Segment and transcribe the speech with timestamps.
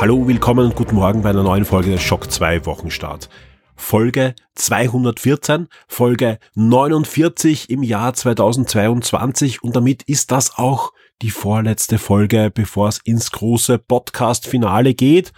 [0.00, 3.28] Hallo, willkommen und guten Morgen bei einer neuen Folge des Schock 2 Wochenstart.
[3.74, 12.52] Folge 214, Folge 49 im Jahr 2022 und damit ist das auch die vorletzte Folge,
[12.54, 15.32] bevor es ins große Podcast-Finale geht.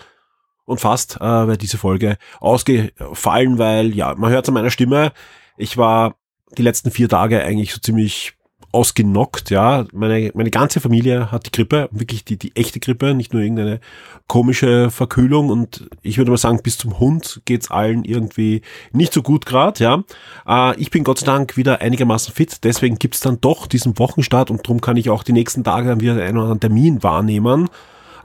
[0.67, 5.13] Und fast äh, wäre diese Folge ausgefallen, weil, ja, man hört an meiner Stimme,
[5.57, 6.17] ich war
[6.59, 8.35] die letzten vier Tage eigentlich so ziemlich
[8.73, 9.85] ausgenockt, ja.
[9.93, 13.81] Meine, meine ganze Familie hat die Grippe, wirklich die, die echte Grippe, nicht nur irgendeine
[14.29, 18.63] komische Verkühlung und ich würde mal sagen, bis zum Hund geht's allen irgendwie
[18.93, 20.05] nicht so gut gerade, ja.
[20.47, 24.51] Äh, ich bin Gott sei Dank wieder einigermaßen fit, deswegen gibt's dann doch diesen Wochenstart
[24.51, 27.69] und darum kann ich auch die nächsten Tage dann wieder einen oder anderen Termin wahrnehmen.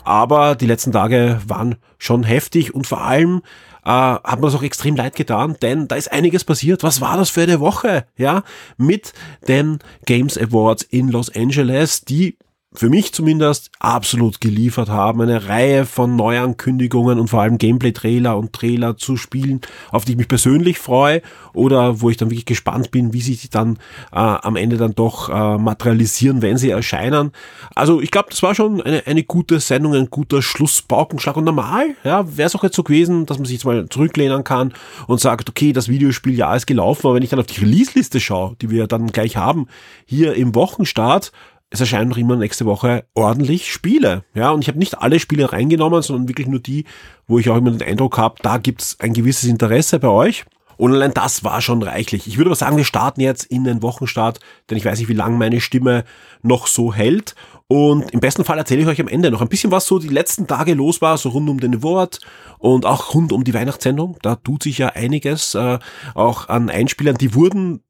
[0.03, 3.41] Aber die letzten Tage waren schon heftig und vor allem
[3.85, 6.83] äh, hat mir das auch extrem leid getan, denn da ist einiges passiert.
[6.83, 8.05] Was war das für eine Woche?
[8.17, 8.43] Ja,
[8.77, 9.13] mit
[9.47, 12.37] den Games Awards in Los Angeles, die
[12.75, 15.21] für mich zumindest absolut geliefert haben.
[15.21, 20.17] Eine Reihe von Neuankündigungen und vor allem Gameplay-Trailer und Trailer zu Spielen, auf die ich
[20.17, 21.21] mich persönlich freue
[21.53, 23.77] oder wo ich dann wirklich gespannt bin, wie sich die dann
[24.11, 27.31] äh, am Ende dann doch äh, materialisieren, wenn sie erscheinen.
[27.75, 31.95] Also ich glaube, das war schon eine, eine gute Sendung, ein guter Schlussbaukenschlag und normal,
[32.03, 34.73] ja, wäre es auch jetzt so gewesen, dass man sich jetzt mal zurücklehnen kann
[35.07, 38.19] und sagt, okay, das Videospiel ja ist gelaufen, aber wenn ich dann auf die Release-Liste
[38.19, 39.67] schaue, die wir dann gleich haben,
[40.05, 41.31] hier im Wochenstart,
[41.69, 44.23] es erscheinen noch immer nächste Woche ordentlich Spiele.
[44.33, 46.85] Ja, und ich habe nicht alle Spiele reingenommen, sondern wirklich nur die,
[47.27, 50.45] wo ich auch immer den Eindruck habe, da gibt's ein gewisses Interesse bei euch.
[50.77, 52.27] Und allein das war schon reichlich.
[52.27, 54.39] Ich würde aber sagen, wir starten jetzt in den Wochenstart,
[54.69, 56.03] denn ich weiß nicht, wie lange meine Stimme
[56.41, 57.35] noch so hält.
[57.67, 60.09] Und im besten Fall erzähle ich euch am Ende noch ein bisschen, was so die
[60.09, 62.19] letzten Tage los war, so rund um den Wort
[62.59, 64.17] und auch rund um die Weihnachtssendung.
[64.21, 65.79] Da tut sich ja einiges, äh,
[66.13, 67.81] auch an Einspielern, die wurden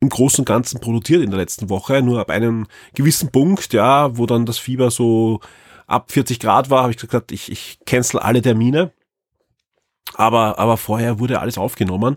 [0.00, 2.02] im Großen und Ganzen produziert in der letzten Woche.
[2.02, 5.40] Nur ab einem gewissen Punkt, ja, wo dann das Fieber so
[5.86, 8.92] ab 40 Grad war, habe ich gesagt, ich, ich cancel alle Termine.
[10.14, 12.16] Aber, aber vorher wurde alles aufgenommen.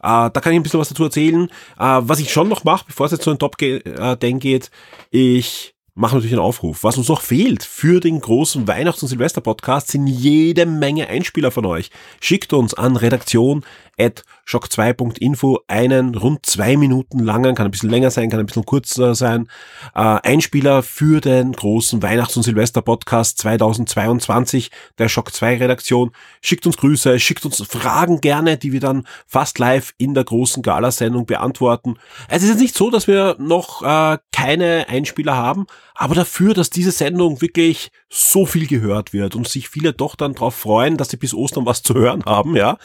[0.00, 1.48] Äh, da kann ich ein bisschen was dazu erzählen.
[1.78, 4.70] Äh, was ich schon noch mache, bevor es jetzt so ein Top-Den geht,
[5.10, 6.82] ich machen natürlich einen Aufruf.
[6.82, 11.66] Was uns noch fehlt für den großen Weihnachts- und Silvester-Podcast sind jede Menge Einspieler von
[11.66, 11.90] euch.
[12.20, 13.64] Schickt uns an redaktion
[13.98, 18.64] at shock2.info einen rund zwei Minuten langen, kann ein bisschen länger sein, kann ein bisschen
[18.64, 19.48] kurzer sein,
[19.94, 26.12] äh, Einspieler für den großen Weihnachts- und Silvester-Podcast 2022 der Shock 2 Redaktion.
[26.40, 30.62] Schickt uns Grüße, schickt uns Fragen gerne, die wir dann fast live in der großen
[30.62, 31.96] Galasendung beantworten.
[32.28, 36.70] Es ist jetzt nicht so, dass wir noch äh, keine Einspieler haben, aber dafür, dass
[36.70, 41.08] diese Sendung wirklich so viel gehört wird und sich viele doch dann darauf freuen, dass
[41.08, 42.78] sie bis Ostern was zu hören haben, ja,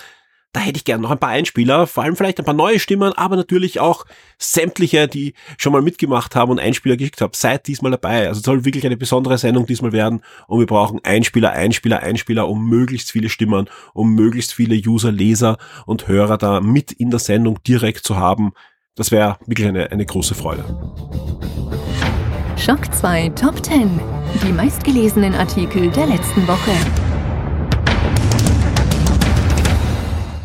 [0.51, 3.13] da hätte ich gern noch ein paar Einspieler, vor allem vielleicht ein paar neue Stimmen,
[3.13, 4.05] aber natürlich auch
[4.39, 7.33] sämtliche, die schon mal mitgemacht haben und Einspieler geschickt haben.
[7.35, 8.27] Seid diesmal dabei.
[8.27, 12.67] Also soll wirklich eine besondere Sendung diesmal werden und wir brauchen Einspieler, Einspieler, Einspieler, um
[12.67, 17.61] möglichst viele Stimmen, um möglichst viele User, Leser und Hörer da mit in der Sendung
[17.63, 18.53] direkt zu haben.
[18.95, 20.65] Das wäre wirklich eine, eine große Freude.
[22.57, 23.99] Schock 2 Top 10.
[24.43, 27.08] Die meistgelesenen Artikel der letzten Woche.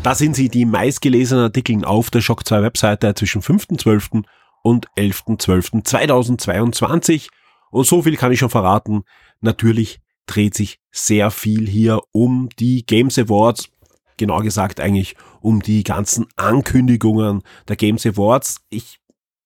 [0.05, 4.23] Da sind sie, die meistgelesenen Artikel auf der Shock 2 Webseite zwischen 5.12.
[4.61, 7.29] und 11.12.2022.
[7.71, 9.01] Und so viel kann ich schon verraten.
[9.41, 13.71] Natürlich dreht sich sehr viel hier um die Games Awards.
[14.17, 18.61] Genau gesagt eigentlich um die ganzen Ankündigungen der Games Awards.
[18.69, 18.99] Ich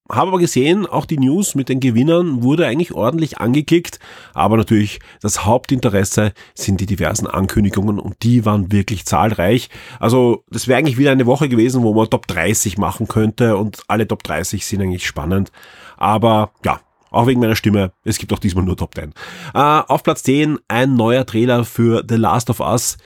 [0.09, 3.99] habe aber gesehen, auch die News mit den Gewinnern wurde eigentlich ordentlich angeklickt,
[4.33, 9.69] aber natürlich das Hauptinteresse sind die diversen Ankündigungen und die waren wirklich zahlreich.
[9.99, 13.81] Also das wäre eigentlich wieder eine Woche gewesen, wo man Top 30 machen könnte und
[13.87, 15.51] alle Top 30 sind eigentlich spannend.
[15.97, 16.79] Aber ja,
[17.11, 19.13] auch wegen meiner Stimme, es gibt auch diesmal nur Top 10.
[19.53, 22.97] Äh, auf Platz 10 ein neuer Trailer für The Last of Us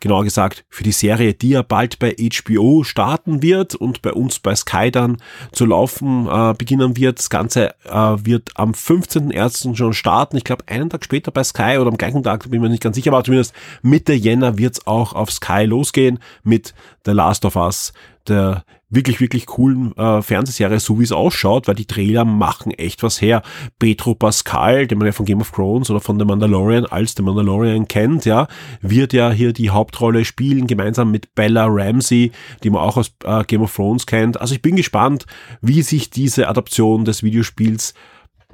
[0.00, 4.38] genauer gesagt für die Serie, die ja bald bei HBO starten wird und bei uns
[4.38, 5.18] bei Sky dann
[5.52, 7.18] zu laufen äh, beginnen wird.
[7.18, 9.76] Das Ganze äh, wird am 15.01.
[9.76, 10.36] schon starten.
[10.36, 12.82] Ich glaube, einen Tag später bei Sky oder am gleichen Tag, bin ich mir nicht
[12.82, 16.74] ganz sicher, aber zumindest Mitte Jänner wird es auch auf Sky losgehen mit
[17.04, 17.92] The Last of Us,
[18.26, 23.02] der wirklich, wirklich coolen äh, Fernsehserie, so wie es ausschaut, weil die Trailer machen echt
[23.02, 23.42] was her.
[23.78, 27.22] Petro Pascal, den man ja von Game of Thrones oder von The Mandalorian als The
[27.22, 28.48] Mandalorian kennt, ja,
[28.82, 32.32] wird ja hier die Hauptrolle spielen, gemeinsam mit Bella Ramsey,
[32.62, 34.40] die man auch aus äh, Game of Thrones kennt.
[34.40, 35.26] Also ich bin gespannt,
[35.62, 37.94] wie sich diese Adaption des Videospiels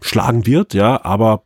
[0.03, 1.45] schlagen wird, ja, aber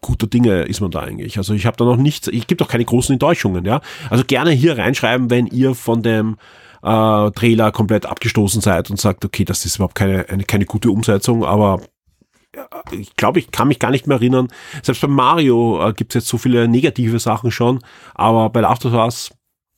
[0.00, 1.38] guter Dinge ist man da eigentlich.
[1.38, 3.80] Also ich habe da noch nichts, ich gebe doch keine großen Enttäuschungen, ja.
[4.08, 6.36] Also gerne hier reinschreiben, wenn ihr von dem
[6.82, 10.90] äh, Trailer komplett abgestoßen seid und sagt, okay, das ist überhaupt keine, eine, keine gute
[10.90, 11.80] Umsetzung, aber
[12.90, 14.48] ich glaube, ich kann mich gar nicht mehr erinnern.
[14.82, 17.80] Selbst bei Mario äh, gibt es jetzt so viele negative Sachen schon,
[18.14, 19.30] aber bei Last of Us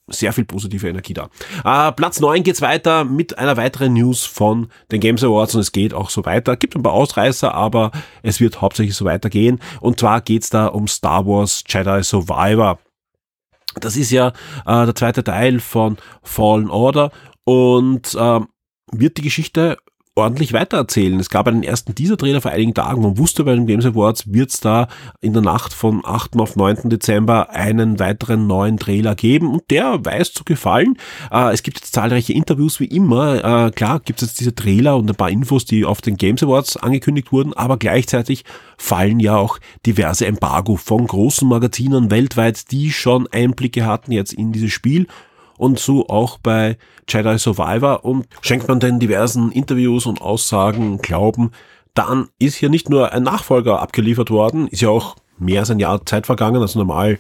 [0.09, 1.29] sehr viel positive Energie da.
[1.65, 5.73] Äh, Platz 9 geht's weiter mit einer weiteren News von den Games Awards und es
[5.73, 6.57] geht auch so weiter.
[6.57, 9.61] Gibt ein paar Ausreißer, aber es wird hauptsächlich so weitergehen.
[9.81, 12.79] Und zwar geht's da um Star Wars Jedi Survivor.
[13.81, 14.29] Das ist ja
[14.67, 17.11] äh, der zweite Teil von Fallen Order
[17.45, 18.41] und äh,
[18.93, 19.79] wird die Geschichte
[20.15, 21.19] ordentlich weitererzählen.
[21.19, 23.01] Es gab einen ersten Teaser-Trailer vor einigen Tagen.
[23.01, 24.89] Man wusste bei den Games Awards wird es da
[25.23, 26.37] in der Nacht von 8.
[26.37, 26.91] auf 9.
[26.91, 30.99] Dezember einen weiteren neuen Trailer geben und der weiß zu gefallen.
[31.31, 33.37] Äh, es gibt jetzt zahlreiche Interviews wie immer.
[33.67, 36.43] Äh, klar gibt es jetzt diese Trailer und ein paar Infos, die auf den Games
[36.43, 38.45] Awards angekündigt wurden, aber gleichzeitig
[38.77, 44.53] fallen ja auch diverse Embargo von großen Magazinen weltweit, die schon Einblicke hatten jetzt in
[44.53, 45.07] dieses Spiel
[45.59, 46.77] und so auch bei
[47.09, 51.51] Jedi Survivor und schenkt man den diversen Interviews und Aussagen Glauben,
[51.95, 55.81] dann ist hier nicht nur ein Nachfolger abgeliefert worden, ist ja auch mehr als ein
[55.81, 57.19] Jahr Zeit vergangen, also normal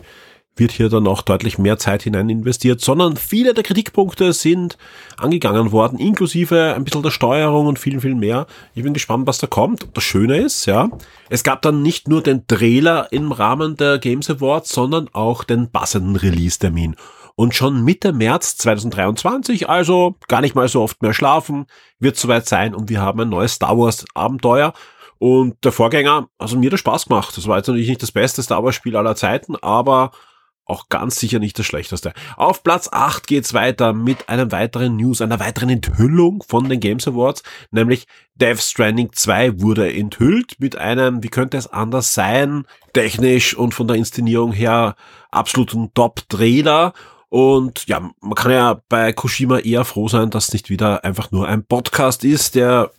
[0.57, 4.77] wird hier dann auch deutlich mehr Zeit hinein investiert, sondern viele der Kritikpunkte sind
[5.17, 8.47] angegangen worden, inklusive ein bisschen der Steuerung und viel, viel mehr.
[8.75, 9.89] Ich bin gespannt, was da kommt.
[9.95, 10.91] Das Schöne ist, ja,
[11.31, 15.71] es gab dann nicht nur den Trailer im Rahmen der Games Awards, sondern auch den
[15.71, 16.97] passenden Release-Termin.
[17.35, 21.67] Und schon Mitte März 2023, also gar nicht mal so oft mehr schlafen,
[21.99, 24.73] wird soweit sein und wir haben ein neues Star Wars Abenteuer.
[25.19, 27.37] Und der Vorgänger, also mir hat Spaß gemacht.
[27.37, 30.11] Das war jetzt natürlich nicht das beste Star Wars Spiel aller Zeiten, aber
[30.65, 32.13] auch ganz sicher nicht das schlechteste.
[32.37, 37.07] Auf Platz 8 geht's weiter mit einem weiteren News, einer weiteren Enthüllung von den Games
[37.09, 43.57] Awards, nämlich Death Stranding 2 wurde enthüllt mit einem, wie könnte es anders sein, technisch
[43.57, 44.95] und von der Inszenierung her
[45.31, 46.93] absoluten Top-Trailer
[47.33, 51.49] und ja, man kann ja bei Kushima eher froh sein, dass nicht wieder einfach nur
[51.49, 52.91] ein Podcast ist, der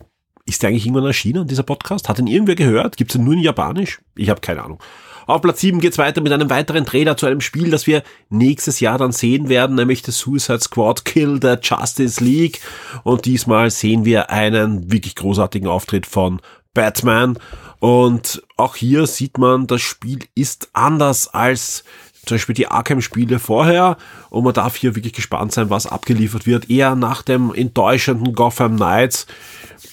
[0.44, 2.08] ist der eigentlich irgendwann erschienen, dieser Podcast?
[2.08, 2.96] Hat ihn irgendwer gehört?
[2.96, 4.00] Gibt es ihn nur in Japanisch?
[4.16, 4.82] Ich habe keine Ahnung.
[5.28, 8.80] Auf Platz 7 geht's weiter mit einem weiteren Trailer zu einem Spiel, das wir nächstes
[8.80, 12.60] Jahr dann sehen werden, nämlich The Suicide Squad Kill the Justice League.
[13.04, 16.40] Und diesmal sehen wir einen wirklich großartigen Auftritt von
[16.74, 17.38] Batman.
[17.78, 21.84] Und auch hier sieht man, das Spiel ist anders als
[22.24, 23.96] zum Beispiel die Arkham-Spiele vorher
[24.30, 26.70] und man darf hier wirklich gespannt sein, was abgeliefert wird.
[26.70, 29.26] Eher nach dem enttäuschenden Gotham Knights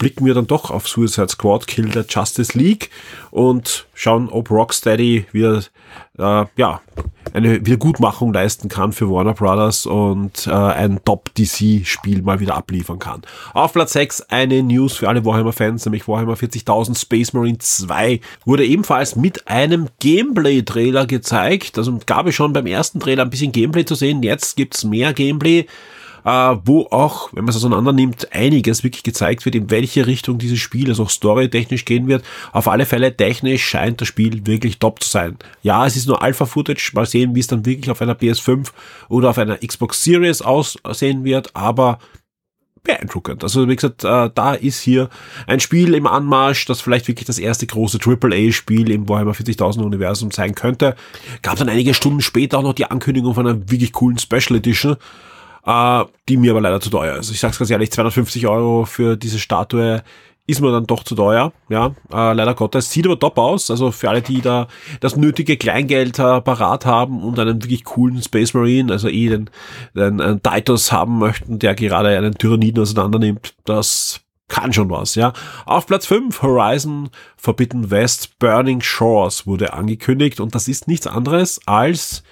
[0.02, 2.90] blicken wir dann doch auf Suicide Squad Kill the Justice League
[3.30, 5.60] und schauen, ob Rocksteady wieder,
[6.18, 6.82] äh, ja,
[7.34, 13.22] eine Wiedergutmachung leisten kann für Warner Brothers und äh, ein Top-DC-Spiel mal wieder abliefern kann.
[13.54, 18.66] Auf Platz 6 eine News für alle Warhammer-Fans, nämlich Warhammer 40.000 Space Marine 2 wurde
[18.66, 21.78] ebenfalls mit einem Gameplay-Trailer gezeigt.
[21.78, 25.14] Also gab es schon beim ersten Trailer ein bisschen Gameplay zu sehen, jetzt gibt's mehr
[25.14, 25.68] Gameplay
[26.24, 30.38] äh, wo auch, wenn man es auseinander nimmt, einiges wirklich gezeigt wird, in welche Richtung
[30.38, 32.24] dieses Spiel, also auch storytechnisch gehen wird.
[32.52, 35.38] Auf alle Fälle technisch scheint das Spiel wirklich top zu sein.
[35.64, 38.70] Ja, es ist nur Alpha-Footage, mal sehen, wie es dann wirklich auf einer PS5
[39.10, 42.00] oder auf einer Xbox Series aussehen wird, aber
[42.84, 43.44] beeindruckend.
[43.44, 45.10] Also wie gesagt, äh, da ist hier
[45.48, 50.32] ein Spiel im Anmarsch, das vielleicht wirklich das erste große AAA-Spiel im Warhammer 40.000 Universum
[50.32, 50.96] sein könnte.
[51.42, 54.98] Gab dann einige Stunden später auch noch die Ankündigung von einer wirklich coolen Special Edition,
[55.66, 57.32] äh, die mir aber leider zu teuer ist.
[57.32, 60.04] Ich sag's ganz ehrlich, 250 Euro für diese Statue
[60.48, 62.92] ist mir dann doch zu teuer, ja, äh, leider Gottes.
[62.92, 64.68] Sieht aber top aus, also für alle, die da
[65.00, 69.50] das nötige Kleingeld äh, parat haben und einen wirklich coolen Space Marine, also eh den,
[69.96, 75.16] den, den Titus haben möchten, der gerade einen Tyranniden auseinander nimmt, das kann schon was,
[75.16, 75.32] ja.
[75.66, 81.62] Auf Platz 5 Horizon Forbidden West Burning Shores wurde angekündigt und das ist nichts anderes
[81.66, 82.24] als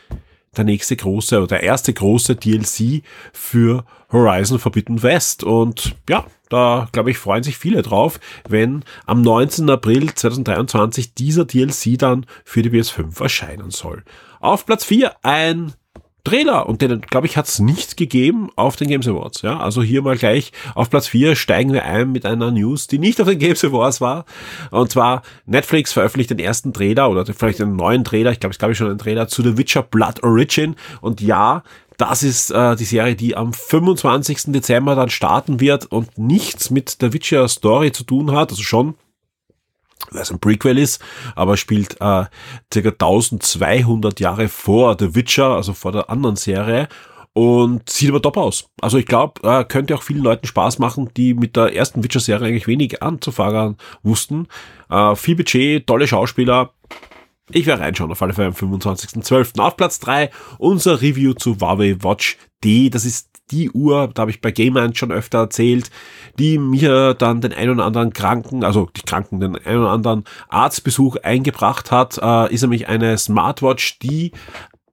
[0.60, 3.01] der nächste große oder der erste große DLC
[3.34, 5.44] für Horizon Forbidden West.
[5.44, 9.70] Und ja, da glaube ich freuen sich viele drauf, wenn am 19.
[9.70, 14.04] April 2023 dieser DLC dann für die PS5 erscheinen soll.
[14.39, 15.74] Auf Platz 4 ein
[16.23, 19.41] Trailer und den, glaube ich, hat es nicht gegeben auf den Games Awards.
[19.41, 22.99] Ja, also hier mal gleich auf Platz 4 steigen wir ein mit einer News, die
[22.99, 24.25] nicht auf den Games Awards war.
[24.71, 28.59] Und zwar Netflix veröffentlicht den ersten Trailer oder vielleicht einen neuen Trailer, ich glaube, es
[28.59, 30.75] gab schon einen Trailer zu The Witcher Blood Origin.
[31.01, 31.63] Und ja,
[31.97, 34.53] Das ist äh, die Serie, die am 25.
[34.53, 38.95] Dezember dann starten wird und nichts mit der Witcher Story zu tun hat, also schon
[40.13, 41.01] es ein Prequel ist,
[41.36, 42.29] aber spielt äh, ca.
[42.72, 46.88] 1200 Jahre vor The Witcher, also vor der anderen Serie
[47.34, 48.70] und sieht aber top aus.
[48.82, 52.48] Also ich glaube, äh, könnte auch vielen Leuten Spaß machen, die mit der ersten Witcher-Serie
[52.48, 54.48] eigentlich wenig anzufangen wussten.
[54.89, 56.74] Äh, viel Budget, tolle Schauspieler.
[57.51, 59.60] Ich werde reinschauen, auf alle Fälle am 25.12.
[59.60, 62.89] Auf Platz 3 unser Review zu Huawei Watch D.
[62.89, 65.89] Das ist die Uhr, da habe ich bei Game schon öfter erzählt,
[66.38, 70.24] die mir dann den ein oder anderen Kranken, also die Kranken, den ein oder anderen
[70.50, 74.32] Arztbesuch eingebracht hat, äh, ist nämlich eine Smartwatch, die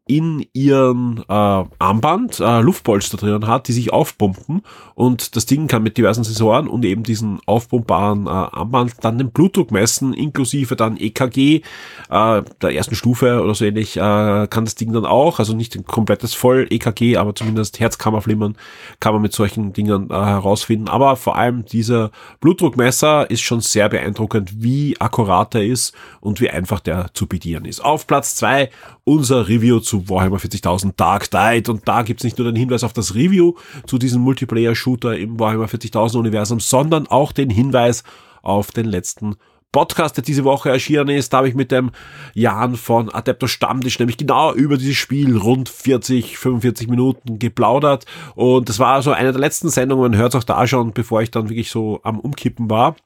[0.09, 4.63] in ihren äh, Armband äh, Luftpolster drinnen hat, die sich aufpumpen
[4.95, 9.31] und das Ding kann mit diversen Sensoren und eben diesen aufpumpbaren äh, Armband dann den
[9.31, 11.63] Blutdruck messen, inklusive dann EKG
[12.09, 15.75] äh, der ersten Stufe oder so ähnlich äh, kann das Ding dann auch, also nicht
[15.75, 18.57] ein komplettes Voll-EKG, aber zumindest Herzkammerflimmern
[19.01, 20.89] kann man mit solchen Dingen äh, herausfinden.
[20.89, 22.11] Aber vor allem dieser
[22.41, 27.65] Blutdruckmesser ist schon sehr beeindruckend, wie akkurat er ist und wie einfach der zu bedienen
[27.65, 27.85] ist.
[27.85, 28.71] Auf Platz zwei
[29.05, 32.93] unser Review zu Warhammer 40.000 Dark Tide und da gibt's nicht nur den Hinweis auf
[32.93, 33.55] das Review
[33.87, 38.05] zu diesem Multiplayer-Shooter im Warhammer 40.000 Universum, sondern auch den Hinweis
[38.43, 39.37] auf den letzten
[39.73, 41.33] Podcast, der diese Woche erschienen ist.
[41.33, 41.91] Da habe ich mit dem
[42.33, 48.07] Jan von Adepto Stammtisch nämlich genau über dieses Spiel rund 40, 45 Minuten geplaudert.
[48.35, 51.31] Und das war so eine der letzten Sendungen, hört es auch da schon, bevor ich
[51.31, 52.97] dann wirklich so am Umkippen war.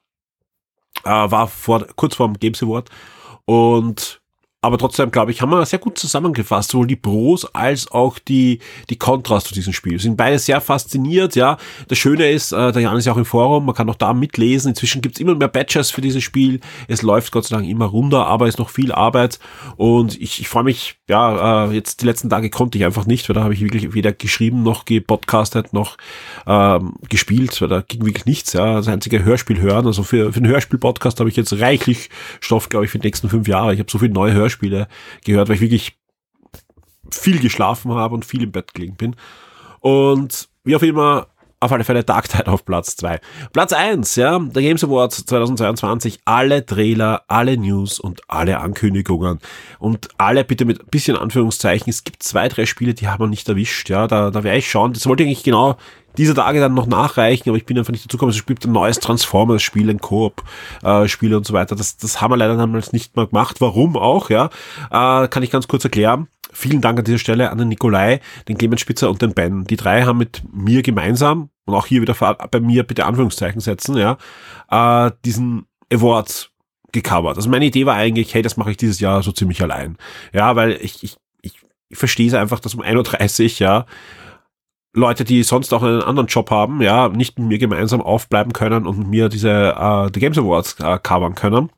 [1.04, 2.88] Äh, war vor, kurz vor dem Games Award.
[3.46, 4.19] Und
[4.62, 8.58] aber trotzdem, glaube ich, haben wir sehr gut zusammengefasst, sowohl die Pros als auch die,
[8.90, 9.98] die Kontras zu diesem Spiel.
[9.98, 11.56] Sind beide sehr fasziniert, ja.
[11.88, 14.12] Das Schöne ist, äh, der Jan ist ja auch im Forum, man kann auch da
[14.12, 14.70] mitlesen.
[14.70, 16.60] Inzwischen gibt's immer mehr Badges für dieses Spiel.
[16.88, 19.38] Es läuft Gott sei Dank immer runter, aber ist noch viel Arbeit.
[19.76, 23.30] Und ich, ich freue mich, ja, äh, jetzt die letzten Tage konnte ich einfach nicht,
[23.30, 25.96] weil da habe ich wirklich weder geschrieben, noch gepodcastet, noch
[26.46, 28.74] ähm, gespielt, weil da ging wirklich nichts, ja.
[28.74, 29.86] Das einzige Hörspiel hören.
[29.86, 33.30] Also für, für einen Hörspiel-Podcast habe ich jetzt reichlich Stoff, glaube ich, für die nächsten
[33.30, 33.72] fünf Jahre.
[33.72, 34.88] Ich habe so viele neue Hörspiele Hörspiele
[35.24, 35.96] gehört, weil ich wirklich
[37.10, 39.16] viel geschlafen habe und viel im Bett gelegen bin.
[39.80, 41.28] Und wie auch immer,
[41.62, 43.20] auf alle Fälle Dark Tide auf Platz 2.
[43.52, 49.40] Platz 1, ja, der Games Awards 2022, alle Trailer, alle News und alle Ankündigungen
[49.78, 51.90] und alle bitte mit ein bisschen Anführungszeichen.
[51.90, 54.70] Es gibt zwei, drei Spiele, die haben wir nicht erwischt, ja, da, da werde ich
[54.70, 54.94] schauen.
[54.94, 55.76] Das wollte ich eigentlich genau
[56.16, 58.32] diese Tage dann noch nachreichen, aber ich bin einfach nicht dazu gekommen.
[58.32, 61.76] Es gibt ein neues Transformers-Spiel, ein Koop-Spiel und so weiter.
[61.76, 63.60] Das, das haben wir leider damals nicht mal gemacht.
[63.60, 64.50] Warum auch, ja?
[64.90, 66.28] Äh, kann ich ganz kurz erklären.
[66.52, 69.64] Vielen Dank an dieser Stelle an den Nikolai, den Clemens Spitzer und den Ben.
[69.64, 72.14] Die drei haben mit mir gemeinsam, und auch hier wieder
[72.50, 74.18] bei mir bitte Anführungszeichen setzen, ja,
[74.70, 76.50] äh, diesen Award
[76.92, 77.36] gecovert.
[77.36, 79.96] Also meine Idee war eigentlich, hey, das mache ich dieses Jahr so ziemlich allein.
[80.32, 81.54] Ja, weil ich, ich, ich,
[81.88, 83.86] ich verstehe es einfach, dass um 1.30 Uhr, ja,
[84.92, 88.86] Leute, die sonst auch einen anderen Job haben, ja, nicht mit mir gemeinsam aufbleiben können
[88.86, 91.70] und mir diese äh, The Games Awards äh, covern können.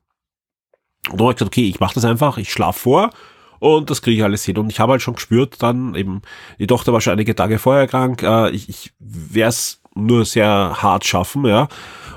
[1.11, 3.11] Und dann habe ich gesagt, okay, ich mache das einfach, ich schlaf vor
[3.59, 4.57] und das kriege ich alles hin.
[4.57, 6.23] Und ich habe halt schon gespürt, dann eben,
[6.59, 10.83] die Tochter war schon einige Tage vorher krank, äh, ich, ich werde es nur sehr
[10.83, 11.69] hart schaffen, ja.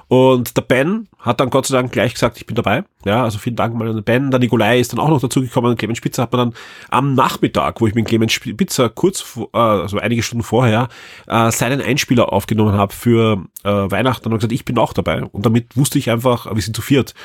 [0.07, 2.83] Und der Ben hat dann Gott sei Dank gleich gesagt, ich bin dabei.
[3.05, 4.29] Ja, also vielen Dank mal an den Ben.
[4.29, 5.75] Der Nikolai ist dann auch noch dazugekommen.
[5.75, 6.59] Clemens Spitzer hat man dann
[6.91, 10.89] am Nachmittag, wo ich mit Clemens Spitzer kurz, äh, also einige Stunden vorher,
[11.27, 15.23] äh, seinen Einspieler aufgenommen habe für äh, Weihnachten und gesagt, ich bin auch dabei.
[15.23, 17.15] Und damit wusste ich einfach, wir sind zu viert.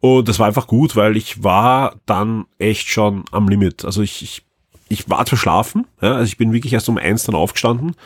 [0.00, 3.84] Und das war einfach gut, weil ich war dann echt schon am Limit.
[3.84, 4.42] Also ich, ich,
[4.88, 5.86] ich war verschlafen.
[6.00, 7.96] Ja, also ich bin wirklich erst um eins dann aufgestanden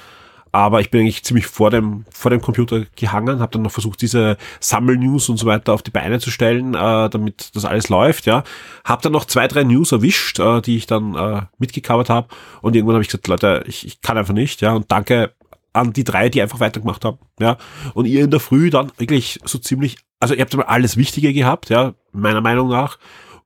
[0.53, 4.03] aber ich bin eigentlich ziemlich vor dem, vor dem Computer gehangen, habe dann noch versucht,
[4.03, 8.27] diese Sammel-News und so weiter auf die Beine zu stellen, äh, damit das alles läuft,
[8.27, 8.45] ja.
[8.85, 12.29] Habe dann noch zwei, drei News erwischt, äh, die ich dann äh, mitgecovert habe
[12.63, 15.33] und irgendwann habe ich gesagt, Leute, ich, ich kann einfach nicht, ja, und danke
[15.73, 17.57] an die drei, die einfach weitergemacht haben, ja.
[17.95, 21.33] Und ihr in der Früh dann wirklich so ziemlich, also ihr habt mal alles Wichtige
[21.33, 22.99] gehabt, ja, meiner Meinung nach.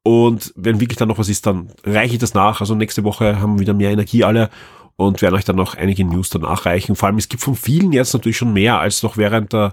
[0.05, 2.61] Und wenn wirklich dann noch was ist, dann reiche ich das nach.
[2.61, 4.51] Also nächste Woche haben wir wieder mehr Energie alle
[5.07, 6.97] und werden euch dann noch einige News danach reichen.
[6.97, 9.73] Vor allem, es gibt von vielen jetzt natürlich schon mehr als noch während der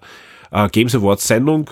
[0.52, 1.70] äh, Games Awards Sendung.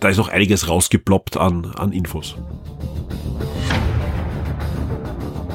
[0.00, 2.36] Da ist noch einiges rausgeploppt an, an Infos.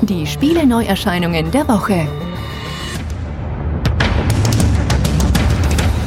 [0.01, 2.07] Die Spiele Neuerscheinungen der Woche.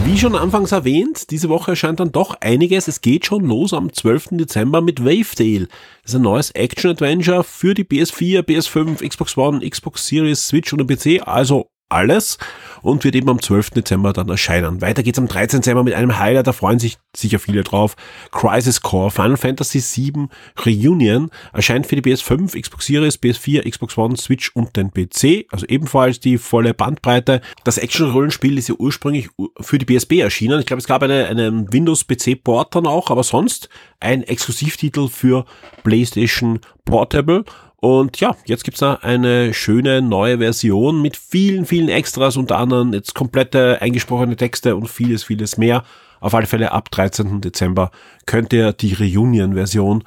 [0.04, 2.88] Wie schon anfangs erwähnt, diese Woche erscheint dann doch einiges.
[2.88, 4.30] Es geht schon los am 12.
[4.32, 5.68] Dezember mit Wavetale.
[6.02, 10.78] Das ist ein neues Action-Adventure für die PS4, PS5, Xbox One, Xbox Series, Switch und
[10.78, 12.38] den PC, also alles
[12.82, 13.70] und wird eben am 12.
[13.70, 14.80] Dezember dann erscheinen.
[14.80, 15.60] Weiter geht's am 13.
[15.60, 17.96] Dezember mit einem Highlight, da freuen sich sicher viele drauf.
[18.30, 20.28] Crisis Core Final Fantasy VII
[20.64, 25.66] Reunion erscheint für die PS5, Xbox Series, PS4, Xbox One, Switch und den PC, also
[25.66, 27.40] ebenfalls die volle Bandbreite.
[27.64, 29.28] Das Action-Rollenspiel ist ja ursprünglich
[29.60, 30.60] für die PSP erschienen.
[30.60, 33.68] Ich glaube, es gab eine, einen Windows-PC-Port dann auch, aber sonst
[34.00, 35.44] ein Exklusivtitel für
[35.84, 37.44] PlayStation Portable
[37.82, 42.92] und ja, jetzt gibt's da eine schöne neue Version mit vielen, vielen Extras, unter anderem
[42.92, 45.82] jetzt komplette eingesprochene Texte und vieles, vieles mehr.
[46.20, 47.40] Auf alle Fälle ab 13.
[47.40, 47.90] Dezember
[48.24, 50.04] könnt ihr die Reunion-Version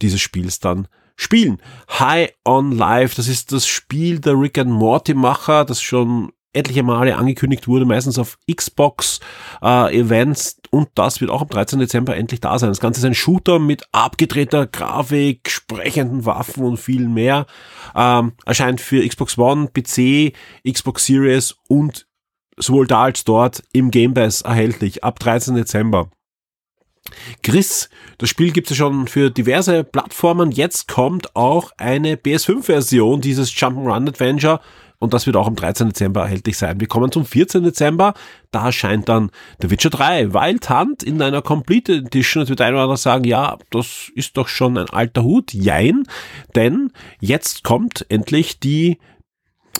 [0.00, 1.60] dieses Spiels dann spielen.
[1.98, 6.82] High on Life, das ist das Spiel der Rick and Morty Macher, das schon etliche
[6.82, 9.20] Male angekündigt wurde, meistens auf Xbox
[9.60, 10.02] äh,
[10.70, 11.78] und das wird auch am 13.
[11.78, 12.70] Dezember endlich da sein.
[12.70, 17.46] Das Ganze ist ein Shooter mit abgedrehter Grafik, sprechenden Waffen und viel mehr.
[17.94, 20.34] Ähm, erscheint für Xbox One, PC,
[20.70, 22.06] Xbox Series und
[22.56, 25.54] sowohl da als dort im Game Pass erhältlich ab 13.
[25.54, 26.10] Dezember.
[27.42, 27.88] Chris,
[28.18, 30.50] das Spiel gibt es ja schon für diverse Plattformen.
[30.50, 34.60] Jetzt kommt auch eine PS5-Version dieses Jump'n'Run Adventure
[34.98, 35.88] und das wird auch am 13.
[35.88, 36.80] Dezember erhältlich sein.
[36.80, 37.62] Wir kommen zum 14.
[37.62, 38.14] Dezember,
[38.50, 39.30] da erscheint dann
[39.62, 42.42] The Witcher 3 Wild Hunt in einer Complete Edition.
[42.42, 45.52] Jetzt wird ein oder andere sagen, ja, das ist doch schon ein alter Hut.
[45.52, 46.04] Jein,
[46.56, 48.98] denn jetzt kommt endlich die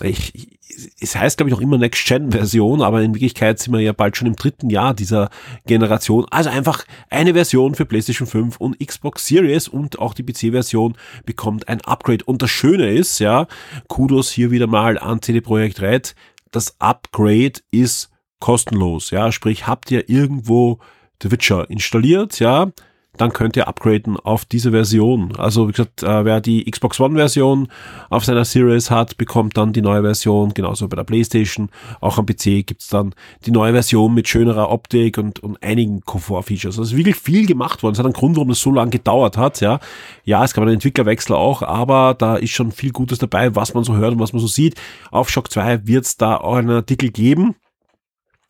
[0.00, 0.58] ich,
[1.00, 4.28] es heißt, glaube ich, auch immer Next-Gen-Version, aber in Wirklichkeit sind wir ja bald schon
[4.28, 5.30] im dritten Jahr dieser
[5.66, 6.26] Generation.
[6.30, 11.68] Also einfach eine Version für PlayStation 5 und Xbox Series und auch die PC-Version bekommt
[11.68, 12.24] ein Upgrade.
[12.24, 13.46] Und das Schöne ist, ja,
[13.88, 16.14] Kudos hier wieder mal an CD Projekt Red,
[16.50, 20.78] das Upgrade ist kostenlos, ja, sprich, habt ihr irgendwo
[21.22, 22.70] The Witcher installiert, ja,
[23.18, 25.34] dann könnt ihr upgraden auf diese Version.
[25.36, 27.68] Also wie gesagt, äh, wer die Xbox One Version
[28.10, 31.68] auf seiner Series hat, bekommt dann die neue Version, genauso bei der Playstation.
[32.00, 33.14] Auch am PC gibt's dann
[33.46, 36.78] die neue Version mit schönerer Optik und, und einigen Komfort-Features.
[36.78, 37.94] Also es ist wirklich viel gemacht worden.
[37.94, 39.60] Es hat einen Grund, warum das so lange gedauert hat.
[39.60, 39.80] Ja,
[40.24, 43.84] ja es gab einen Entwicklerwechsel auch, aber da ist schon viel Gutes dabei, was man
[43.84, 44.74] so hört und was man so sieht.
[45.10, 47.56] Auf Shock 2 wird's da auch einen Artikel geben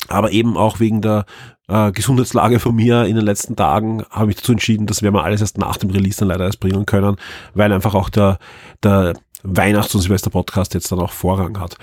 [0.08, 1.24] aber eben auch wegen der
[1.68, 5.24] äh, Gesundheitslage von mir in den letzten Tagen habe ich dazu entschieden, dass wir mal
[5.24, 7.16] alles erst nach dem Release dann leider erst bringen können,
[7.54, 8.38] weil einfach auch der,
[8.82, 11.76] der Weihnachts- und Silvester-Podcast jetzt dann auch Vorrang hat.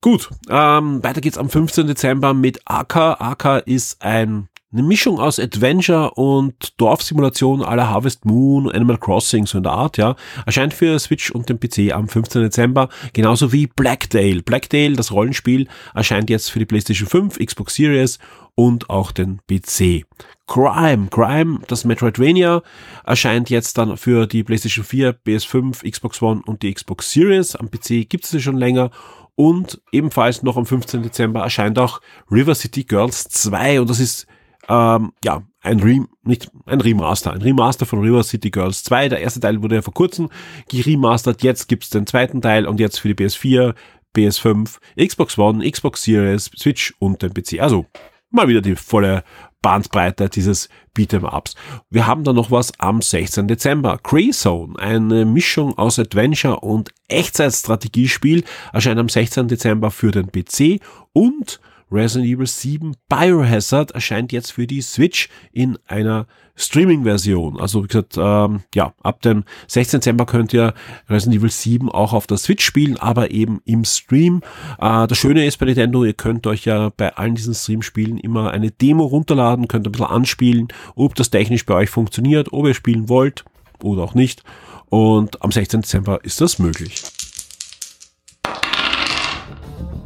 [0.00, 1.88] Gut, ähm, weiter geht's am 15.
[1.88, 3.14] Dezember mit Aka.
[3.14, 9.58] Aka ist ein eine Mischung aus Adventure und Dorfsimulation aller Harvest Moon, Animal Crossing, so
[9.58, 10.14] in der Art, ja.
[10.44, 12.42] Erscheint für Switch und den PC am 15.
[12.42, 14.42] Dezember, genauso wie Blackdale.
[14.42, 18.18] Blackdale, das Rollenspiel, erscheint jetzt für die PlayStation 5, Xbox Series
[18.54, 20.04] und auch den PC.
[20.46, 22.62] Crime, Crime, das Metroidvania,
[23.06, 27.56] erscheint jetzt dann für die PlayStation 4, PS5, Xbox One und die Xbox Series.
[27.56, 28.90] Am PC gibt es sie schon länger
[29.34, 31.02] und ebenfalls noch am 15.
[31.02, 32.00] Dezember erscheint auch
[32.30, 34.26] River City Girls 2 und das ist
[34.68, 39.08] ähm, ja, ein Re nicht ein Remaster, ein Remaster von River City Girls 2.
[39.08, 40.28] Der erste Teil wurde ja vor kurzem
[40.68, 43.74] geremastert, jetzt gibt's den zweiten Teil und jetzt für die PS4,
[44.16, 47.60] PS5, Xbox One, Xbox Series, Switch und den PC.
[47.60, 47.86] Also
[48.30, 49.24] mal wieder die volle
[49.62, 51.54] Bandbreite dieses Beat'em Ups.
[51.90, 53.48] Wir haben da noch was am 16.
[53.48, 53.98] Dezember.
[54.32, 59.48] Zone, eine Mischung aus Adventure und Echtzeitstrategiespiel, erscheint am 16.
[59.48, 60.80] Dezember für den PC
[61.12, 67.58] und Resident Evil 7 Biohazard erscheint jetzt für die Switch in einer Streaming-Version.
[67.60, 70.00] Also wie gesagt, ähm, ja, ab dem 16.
[70.00, 70.74] Dezember könnt ihr
[71.08, 74.42] Resident Evil 7 auch auf der Switch spielen, aber eben im Stream.
[74.78, 78.50] Äh, das Schöne ist bei Nintendo, ihr könnt euch ja bei allen diesen Stream-Spielen immer
[78.50, 82.74] eine Demo runterladen, könnt ein bisschen anspielen, ob das technisch bei euch funktioniert, ob ihr
[82.74, 83.44] spielen wollt
[83.82, 84.42] oder auch nicht.
[84.86, 85.82] Und am 16.
[85.82, 87.02] Dezember ist das möglich.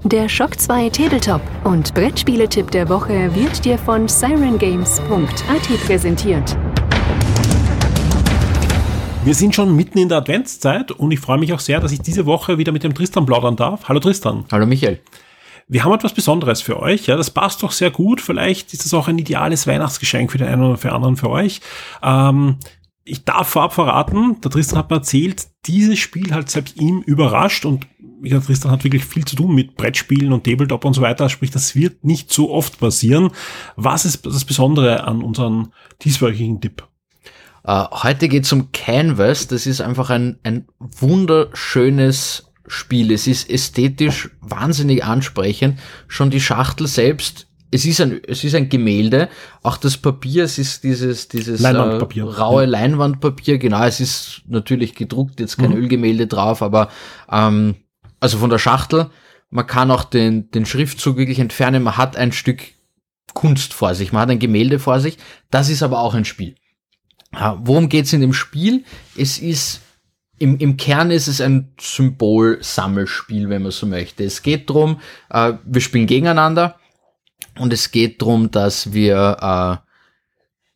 [0.04, 6.56] Der Shock 2 Tabletop und Brettspieletipp der Woche wird dir von sirengames.at präsentiert.
[9.22, 12.00] Wir sind schon mitten in der Adventszeit und ich freue mich auch sehr, dass ich
[12.00, 13.88] diese Woche wieder mit dem Tristan plaudern darf.
[13.88, 14.44] Hallo Tristan.
[14.50, 15.00] Hallo Michael.
[15.68, 17.06] Wir haben etwas Besonderes für euch.
[17.06, 18.20] Ja, das passt doch sehr gut.
[18.20, 21.30] Vielleicht ist es auch ein ideales Weihnachtsgeschenk für den einen oder für den anderen für
[21.30, 21.60] euch.
[22.02, 22.56] Ähm,
[23.04, 27.64] ich darf vorab verraten, der Tristan hat mir erzählt, dieses Spiel hat selbst ihm überrascht
[27.64, 27.86] und
[28.22, 31.28] wie gesagt, Tristan hat wirklich viel zu tun mit Brettspielen und Tabletop und so weiter,
[31.28, 33.30] sprich, das wird nicht so oft passieren.
[33.76, 36.86] Was ist das Besondere an unserem dieswöchigen Tipp?
[37.66, 39.46] Uh, heute geht es um Canvas.
[39.46, 43.12] Das ist einfach ein, ein wunderschönes Spiel.
[43.12, 45.78] Es ist ästhetisch wahnsinnig ansprechend.
[46.08, 49.30] Schon die Schachtel selbst es ist ein, es ist ein Gemälde.
[49.62, 52.24] Auch das Papier, es ist dieses, dieses Leinwandpapier.
[52.24, 53.56] Äh, raue Leinwandpapier.
[53.58, 55.78] Genau, es ist natürlich gedruckt, jetzt kein mhm.
[55.78, 56.90] Ölgemälde drauf, aber
[57.30, 57.76] ähm,
[58.22, 59.10] also von der Schachtel
[59.52, 62.62] man kann auch den, den Schriftzug wirklich entfernen, man hat ein Stück
[63.34, 65.18] Kunst vor sich, man hat ein Gemälde vor sich.
[65.50, 66.54] Das ist aber auch ein Spiel.
[67.32, 68.84] Worum geht's in dem Spiel?
[69.16, 69.82] Es ist
[70.38, 74.24] im, im Kern ist es ein Symbolsammelspiel, wenn man so möchte.
[74.24, 76.76] Es geht drum, äh, wir spielen gegeneinander
[77.58, 79.88] und es geht drum, dass wir äh,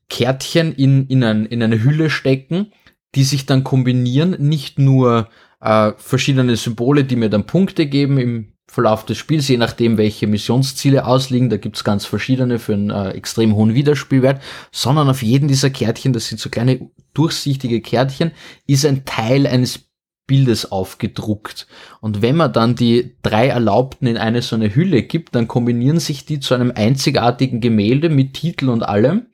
[0.08, 2.72] Kärtchen in, in, ein, in eine Hülle stecken,
[3.14, 5.28] die sich dann kombinieren, nicht nur
[5.66, 10.26] äh, verschiedene Symbole, die mir dann Punkte geben im Verlauf des Spiels, je nachdem, welche
[10.26, 15.48] Missionsziele ausliegen, da gibt's ganz verschiedene für einen äh, extrem hohen Wiederspielwert, sondern auf jedem
[15.48, 18.32] dieser Kärtchen, das sind so kleine durchsichtige Kärtchen,
[18.66, 19.86] ist ein Teil eines
[20.26, 21.68] Bildes aufgedruckt.
[22.00, 26.00] Und wenn man dann die drei Erlaubten in eine so eine Hülle gibt, dann kombinieren
[26.00, 29.26] sich die zu einem einzigartigen Gemälde mit Titel und allem,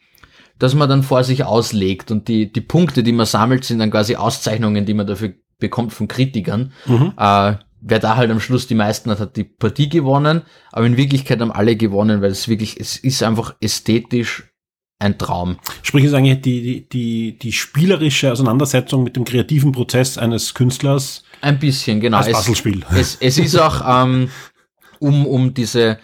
[0.58, 2.10] das man dann vor sich auslegt.
[2.10, 5.94] Und die, die Punkte, die man sammelt, sind dann quasi Auszeichnungen, die man dafür bekommt
[5.94, 6.72] von Kritikern.
[6.84, 7.14] Mhm.
[7.16, 10.42] Äh, wer da halt am Schluss die meisten hat, hat die Partie gewonnen.
[10.70, 14.44] Aber in Wirklichkeit haben alle gewonnen, weil es wirklich, es ist einfach ästhetisch
[14.98, 15.58] ein Traum.
[15.82, 20.54] Sprich, es ist eigentlich die, die, die, die spielerische Auseinandersetzung mit dem kreativen Prozess eines
[20.54, 21.24] Künstlers.
[21.40, 22.18] Ein bisschen, genau.
[22.18, 22.84] Als Puzzlespiel.
[22.90, 24.30] Es, es, es ist auch, ähm,
[25.00, 25.98] um, um diese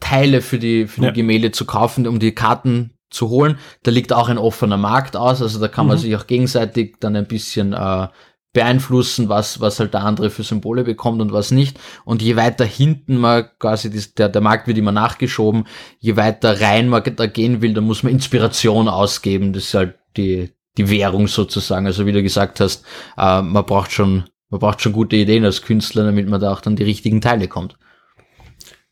[0.00, 1.12] Teile für die, für die ja.
[1.12, 3.58] Gemälde zu kaufen, um die Karten zu holen.
[3.82, 6.02] Da liegt auch ein offener Markt aus, also da kann man mhm.
[6.02, 8.08] sich auch gegenseitig dann ein bisschen äh,
[8.52, 11.78] beeinflussen, was, was halt der andere für Symbole bekommt und was nicht.
[12.04, 15.66] Und je weiter hinten man quasi, das, der, der Markt wird immer nachgeschoben,
[15.98, 19.52] je weiter rein man da gehen will, dann muss man Inspiration ausgeben.
[19.52, 21.86] Das ist halt die, die Währung sozusagen.
[21.86, 22.84] Also wie du gesagt hast,
[23.16, 26.60] äh, man braucht schon, man braucht schon gute Ideen als Künstler, damit man da auch
[26.60, 27.76] dann die richtigen Teile kommt.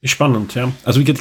[0.04, 0.70] Spannend, ja.
[0.84, 1.14] Also wie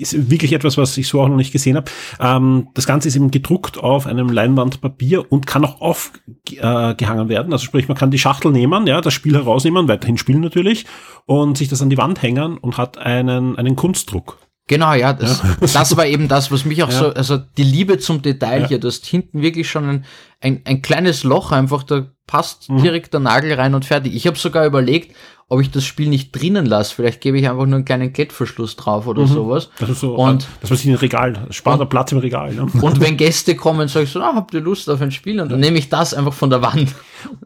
[0.00, 1.90] ist wirklich etwas, was ich so auch noch nicht gesehen habe.
[2.20, 7.52] Ähm, das Ganze ist eben gedruckt auf einem Leinwandpapier und kann auch aufgehangen äh, werden.
[7.52, 10.86] Also sprich, man kann die Schachtel nehmen, ja, das Spiel herausnehmen, weiterhin spielen natürlich
[11.26, 14.38] und sich das an die Wand hängen und hat einen, einen Kunstdruck.
[14.68, 15.56] Genau, ja, das, ja.
[15.60, 16.98] das war eben das, was mich auch ja.
[16.98, 18.68] so, also die Liebe zum Detail ja.
[18.68, 20.04] hier, du hast hinten wirklich schon ein,
[20.40, 22.82] ein, ein kleines Loch einfach, da passt mhm.
[22.82, 24.14] direkt der Nagel rein und fertig.
[24.14, 25.14] Ich habe sogar überlegt,
[25.50, 26.94] ob ich das Spiel nicht drinnen lasse.
[26.94, 29.26] Vielleicht gebe ich einfach nur einen kleinen Klettverschluss drauf oder mhm.
[29.26, 29.68] sowas.
[29.78, 32.54] Das ist so, und das was ich in Regal, spart der Platz im Regal.
[32.54, 32.62] Ne?
[32.62, 35.42] Und wenn Gäste kommen, sage ich so, ah, habt ihr Lust auf ein Spiel?
[35.42, 36.94] Und dann nehme ich das einfach von der Wand.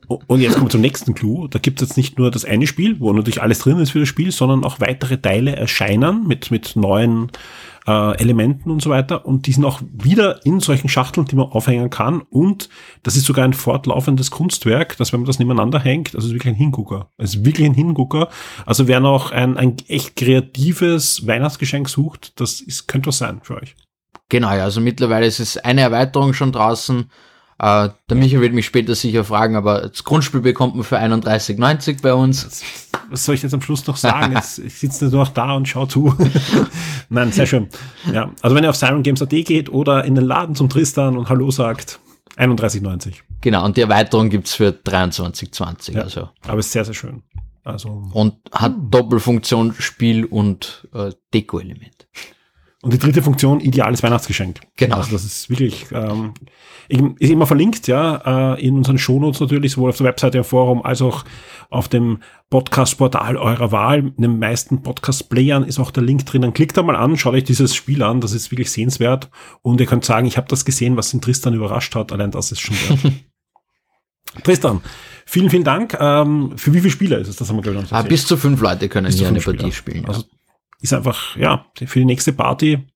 [0.06, 1.48] Und jetzt kommen wir zum nächsten Clou.
[1.48, 3.98] Da gibt es jetzt nicht nur das eine Spiel, wo natürlich alles drin ist für
[3.98, 7.32] das Spiel, sondern auch weitere Teile erscheinen mit, mit neuen
[7.86, 9.26] äh, Elementen und so weiter.
[9.26, 12.22] Und die sind auch wieder in solchen Schachteln, die man aufhängen kann.
[12.22, 12.68] Und
[13.02, 16.56] das ist sogar ein fortlaufendes Kunstwerk, dass wenn man das nebeneinander hängt, also wirklich ein
[16.58, 17.10] Hingucker.
[17.16, 18.28] Es ist wirklich ein Hingucker.
[18.64, 23.56] Also wer noch ein, ein echt kreatives Weihnachtsgeschenk sucht, das ist, könnte was sein für
[23.56, 23.76] euch.
[24.28, 27.10] Genau, ja, also mittlerweile ist es eine Erweiterung schon draußen.
[27.58, 32.02] Äh, der Micha wird mich später sicher fragen, aber das Grundspiel bekommt man für 31,90
[32.02, 32.62] bei uns.
[33.08, 34.34] Was soll ich jetzt am Schluss noch sagen?
[34.34, 36.14] Jetzt, ich sitze nur noch da und schau zu.
[37.08, 37.68] Nein, sehr schön.
[38.12, 41.50] Ja, also wenn ihr auf sirengames.at geht oder in den Laden zum Tristan und Hallo
[41.50, 41.98] sagt,
[42.36, 43.14] 31,90.
[43.40, 45.92] Genau, und die Erweiterung gibt's für 23,20.
[45.92, 46.28] Ja, also.
[46.46, 47.22] Aber ist sehr, sehr schön.
[47.64, 48.90] Also, und hat hm.
[48.90, 52.06] Doppelfunktion, Spiel und äh, Deko-Element.
[52.86, 54.60] Und die dritte Funktion, ideales Weihnachtsgeschenk.
[54.76, 54.98] Genau.
[54.98, 56.34] Also das ist wirklich, ähm,
[56.88, 60.82] ist immer verlinkt, ja, äh, in unseren Shownotes natürlich, sowohl auf der Webseite, im Forum,
[60.82, 61.24] als auch
[61.68, 64.12] auf dem Podcast-Portal eurer Wahl.
[64.16, 66.42] In den meisten Podcast-Playern ist auch der Link drin.
[66.42, 69.30] Dann klickt da mal an, schaut euch dieses Spiel an, das ist wirklich sehenswert.
[69.62, 72.12] Und ihr könnt sagen, ich habe das gesehen, was den Tristan überrascht hat.
[72.12, 73.14] Allein das ist schon wert.
[74.44, 74.80] Tristan,
[75.24, 75.96] vielen, vielen Dank.
[75.98, 77.34] Ähm, für wie viele Spieler ist es?
[77.34, 79.72] Das haben wir glaube ich noch ah, Bis zu fünf Leute können hier eine Partie
[79.72, 80.02] spielen.
[80.02, 80.08] Ja.
[80.10, 80.22] Also
[80.86, 82.86] ist einfach, ja, für die nächste Party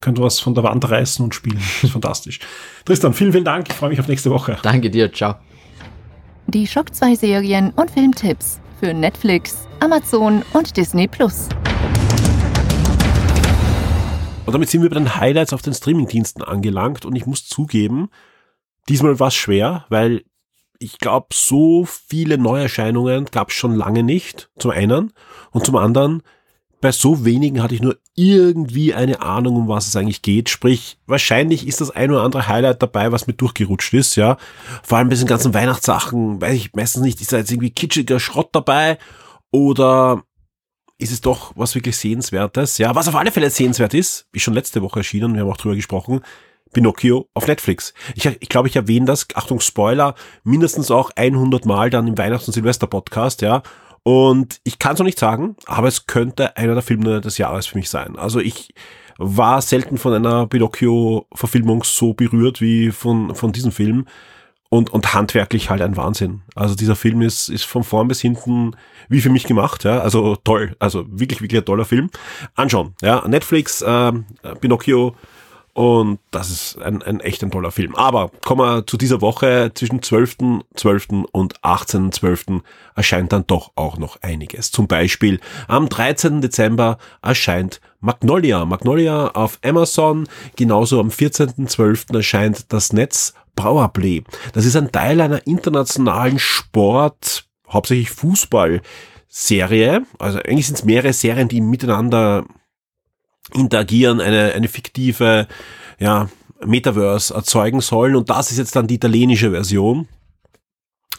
[0.00, 1.58] könnt ihr was von der Wand reißen und spielen.
[1.58, 2.40] Das ist fantastisch.
[2.86, 3.68] Tristan, vielen, vielen Dank.
[3.68, 4.56] Ich freue mich auf nächste Woche.
[4.62, 5.12] Danke dir.
[5.12, 5.34] Ciao.
[6.46, 11.48] Die Schock 2 Serien und Filmtipps für Netflix, Amazon und Disney Plus.
[14.46, 18.08] Und damit sind wir bei den Highlights auf den Streamingdiensten angelangt und ich muss zugeben,
[18.88, 20.24] diesmal war es schwer, weil
[20.78, 25.12] ich glaube, so viele Neuerscheinungen gab es schon lange nicht, zum einen.
[25.50, 26.22] Und zum anderen,
[26.84, 30.50] bei so wenigen hatte ich nur irgendwie eine Ahnung, um was es eigentlich geht.
[30.50, 34.36] Sprich, wahrscheinlich ist das ein oder andere Highlight dabei, was mir durchgerutscht ist, ja.
[34.82, 38.20] Vor allem bei diesen ganzen Weihnachtssachen, weiß ich meistens nicht, ist da jetzt irgendwie kitschiger
[38.20, 38.98] Schrott dabei
[39.50, 40.24] oder
[40.98, 42.76] ist es doch was wirklich Sehenswertes?
[42.76, 45.56] Ja, was auf alle Fälle sehenswert ist, ist schon letzte Woche erschienen, wir haben auch
[45.56, 46.20] drüber gesprochen,
[46.74, 47.94] Pinocchio auf Netflix.
[48.14, 52.46] Ich, ich glaube, ich erwähne das, Achtung, Spoiler, mindestens auch 100 Mal dann im Weihnachts-
[52.46, 53.62] und Silvester-Podcast, ja.
[54.04, 57.66] Und ich kann es noch nicht sagen, aber es könnte einer der Filme des Jahres
[57.66, 58.16] für mich sein.
[58.16, 58.72] Also ich
[59.18, 64.06] war selten von einer Pinocchio-Verfilmung so berührt wie von, von diesem Film.
[64.74, 66.42] und, und handwerklich halt ein Wahnsinn.
[66.56, 68.74] Also dieser Film ist, ist von vorn bis hinten
[69.08, 72.10] wie für mich gemacht, ja, also toll, also wirklich, wirklich ein toller Film.
[72.56, 74.12] Anschauen, ja, Netflix, äh,
[74.60, 75.14] Pinocchio,
[75.74, 77.96] und das ist ein, ein echt ein toller Film.
[77.96, 79.72] Aber kommen wir zu dieser Woche.
[79.74, 80.60] Zwischen 12.12.
[80.76, 81.08] 12.
[81.32, 82.60] und 18.12.
[82.94, 84.70] erscheint dann doch auch noch einiges.
[84.70, 86.40] Zum Beispiel am 13.
[86.40, 88.64] Dezember erscheint Magnolia.
[88.64, 90.28] Magnolia auf Amazon.
[90.54, 92.14] Genauso am 14.12.
[92.14, 94.22] erscheint das Netz Powerplay.
[94.52, 98.80] Das ist ein Teil einer internationalen Sport, hauptsächlich Fußball.
[99.36, 102.44] Serie, also eigentlich sind es mehrere Serien, die miteinander
[103.54, 105.46] interagieren, eine, eine fiktive,
[105.98, 106.28] ja,
[106.64, 108.16] Metaverse erzeugen sollen.
[108.16, 110.08] Und das ist jetzt dann die italienische Version.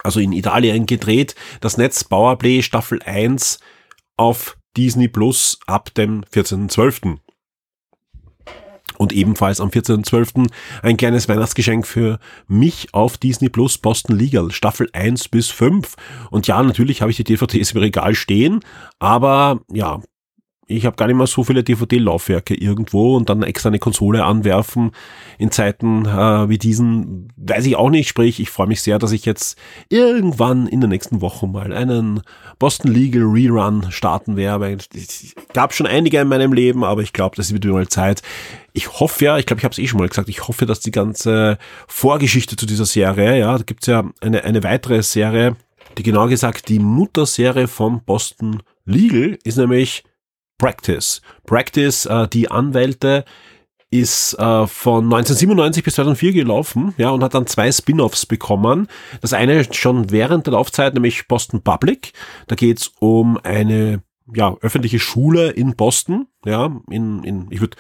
[0.04, 1.36] Also in Italien gedreht.
[1.62, 3.60] Das Netz Powerplay Staffel 1
[4.18, 7.18] auf Disney Plus ab dem 14.12.
[8.98, 10.50] Und ebenfalls am 14.12.
[10.82, 15.96] ein kleines Weihnachtsgeschenk für mich auf Disney Plus Boston Legal, Staffel 1 bis 5.
[16.32, 18.62] Und ja, natürlich habe ich die DVDs im Regal stehen,
[19.00, 20.00] aber ja,
[20.68, 24.92] ich habe gar nicht mehr so viele DVD-Laufwerke irgendwo und dann extra eine Konsole anwerfen
[25.38, 28.10] in Zeiten äh, wie diesen, weiß ich auch nicht.
[28.10, 29.58] Sprich, ich freue mich sehr, dass ich jetzt
[29.90, 32.22] irgendwann in der nächsten Woche mal einen
[32.58, 34.78] Boston Legal Rerun starten werde.
[34.94, 38.24] Es gab schon einige in meinem Leben, aber ich glaube, das wird wieder mal Zeit.
[38.74, 40.80] Ich hoffe ja, ich glaube, ich habe es eh schon mal gesagt, ich hoffe, dass
[40.80, 45.56] die ganze Vorgeschichte zu dieser Serie, ja, da gibt's ja eine, eine weitere Serie,
[45.98, 50.04] die genau gesagt die Mutterserie von Boston Legal ist nämlich
[50.58, 51.22] Practice.
[51.46, 53.26] Practice, äh, die Anwälte,
[53.92, 58.88] ist äh, von 1997 bis 2004 gelaufen, ja, und hat dann zwei Spin-offs bekommen.
[59.22, 62.12] Das eine schon während der Laufzeit, nämlich Boston Public.
[62.48, 64.02] Da geht's um eine
[64.34, 67.78] ja, öffentliche Schule in Boston, ja, in, in ich würde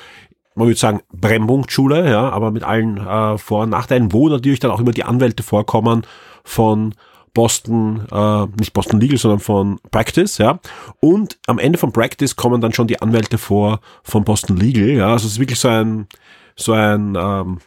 [0.57, 4.71] man würde sagen Brennpunktschule, ja, aber mit allen äh, Vor- und Nachteilen, wo natürlich dann
[4.71, 6.07] auch immer die Anwälte vorkommen
[6.45, 6.95] von
[7.36, 10.60] Boston, äh, nicht Boston Legal, sondern von Practice, ja.
[11.00, 15.12] Und am Ende von Practice kommen dann schon die Anwälte vor von Boston Legal, ja.
[15.12, 16.08] Also es ist wirklich so ein,
[16.56, 17.60] so ein, ähm,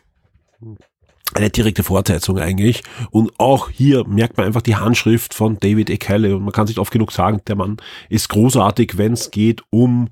[1.35, 2.83] eine direkte Fortsetzung eigentlich.
[3.11, 5.99] Und auch hier merkt man einfach die Handschrift von David E.
[5.99, 6.33] Kelly.
[6.33, 7.77] Und man kann sich oft genug sagen, der Mann
[8.09, 10.09] ist großartig, wenn es geht um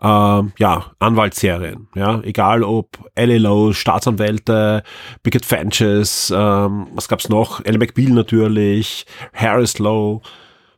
[0.00, 1.88] äh, ja, Anwaltsserien.
[1.94, 4.82] Ja, egal ob LLO, Staatsanwälte,
[5.22, 7.64] Bigot Fenches, ähm, was gab's noch?
[7.64, 10.20] Ellie McBeal natürlich, Harris Lowe,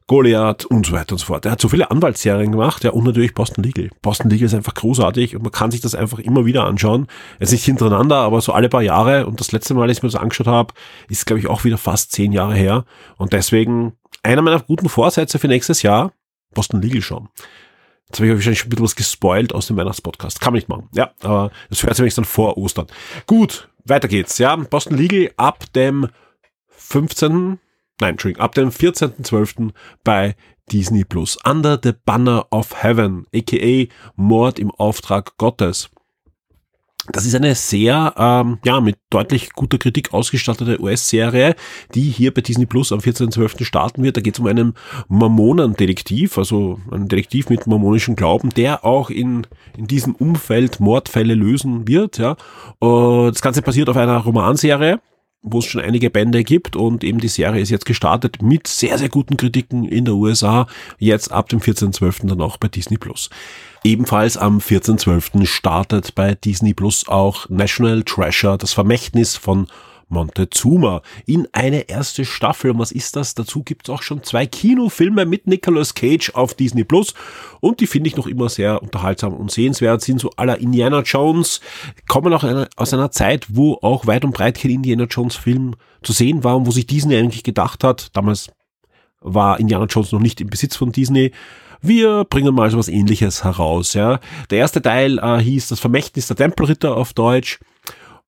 [0.08, 1.46] Goliath und so weiter und so fort.
[1.46, 3.90] Er hat so viele Anwaltsserien gemacht, ja, und natürlich Boston Legal.
[4.02, 7.06] Boston Legal ist einfach großartig und man kann sich das einfach immer wieder anschauen.
[7.38, 9.26] Jetzt nicht hintereinander, aber so alle paar Jahre.
[9.26, 10.74] Und das letzte Mal, als ich mir das angeschaut habe,
[11.08, 12.84] ist, glaube ich, auch wieder fast zehn Jahre her.
[13.16, 16.12] Und deswegen einer meiner guten Vorsätze für nächstes Jahr,
[16.52, 17.28] Boston Legal schauen.
[18.12, 20.38] Jetzt habe ich wahrscheinlich schon ein bisschen was gespoilt aus dem Weihnachtspodcast.
[20.38, 20.86] Kann man nicht machen.
[20.92, 22.86] Ja, aber das hört sich dann vor Ostern.
[23.26, 24.36] Gut, weiter geht's.
[24.36, 26.08] Ja, Boston Legal ab dem
[26.68, 27.58] 15.
[28.00, 29.70] Nein, Entschuldigung, ab dem 14.12.
[30.04, 30.36] bei
[30.70, 31.38] Disney Plus.
[31.42, 35.88] Under the Banner of Heaven, aka Mord im Auftrag Gottes.
[37.10, 41.56] Das ist eine sehr, ähm, ja, mit deutlich guter Kritik ausgestattete US-Serie,
[41.94, 43.64] die hier bei Disney Plus am 14.12.
[43.64, 44.16] starten wird.
[44.16, 44.74] Da geht es um einen
[45.08, 51.88] Mormonendetektiv, also einen Detektiv mit mormonischem Glauben, der auch in, in diesem Umfeld Mordfälle lösen
[51.88, 52.18] wird.
[52.18, 52.36] Ja.
[52.80, 55.00] Das Ganze basiert auf einer Romanserie,
[55.42, 58.96] wo es schon einige Bände gibt und eben die Serie ist jetzt gestartet mit sehr,
[58.96, 60.66] sehr guten Kritiken in der USA,
[60.98, 62.28] jetzt ab dem 14.12.
[62.28, 63.28] dann auch bei Disney Plus.
[63.84, 65.46] Ebenfalls am 14.12.
[65.46, 69.66] startet bei Disney Plus auch National Treasure, das Vermächtnis von
[70.12, 72.70] Montezuma in eine erste Staffel.
[72.70, 73.34] Und was ist das?
[73.34, 77.14] Dazu gibt es auch schon zwei Kinofilme mit Nicolas Cage auf Disney Plus.
[77.60, 80.02] Und die finde ich noch immer sehr unterhaltsam und sehenswert.
[80.02, 81.60] Sind so aller Indiana Jones.
[82.06, 82.44] Kommen auch
[82.76, 86.56] aus einer Zeit, wo auch weit und breit kein Indiana Jones Film zu sehen war
[86.56, 88.50] und wo sich Disney eigentlich gedacht hat, damals
[89.20, 91.32] war Indiana Jones noch nicht im Besitz von Disney,
[91.80, 93.94] wir bringen mal so was ähnliches heraus.
[93.94, 94.20] Ja.
[94.50, 97.58] Der erste Teil äh, hieß das Vermächtnis der Tempelritter auf Deutsch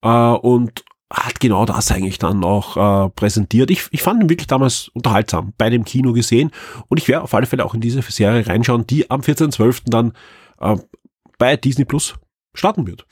[0.02, 3.70] äh, und hat genau das eigentlich dann auch äh, präsentiert.
[3.70, 6.50] Ich, ich fand ihn wirklich damals unterhaltsam bei dem Kino gesehen
[6.88, 9.82] und ich werde auf alle Fälle auch in diese Serie reinschauen, die am 14.12.
[9.86, 10.12] dann
[10.60, 10.76] äh,
[11.38, 12.14] bei Disney Plus
[12.54, 13.04] starten wird.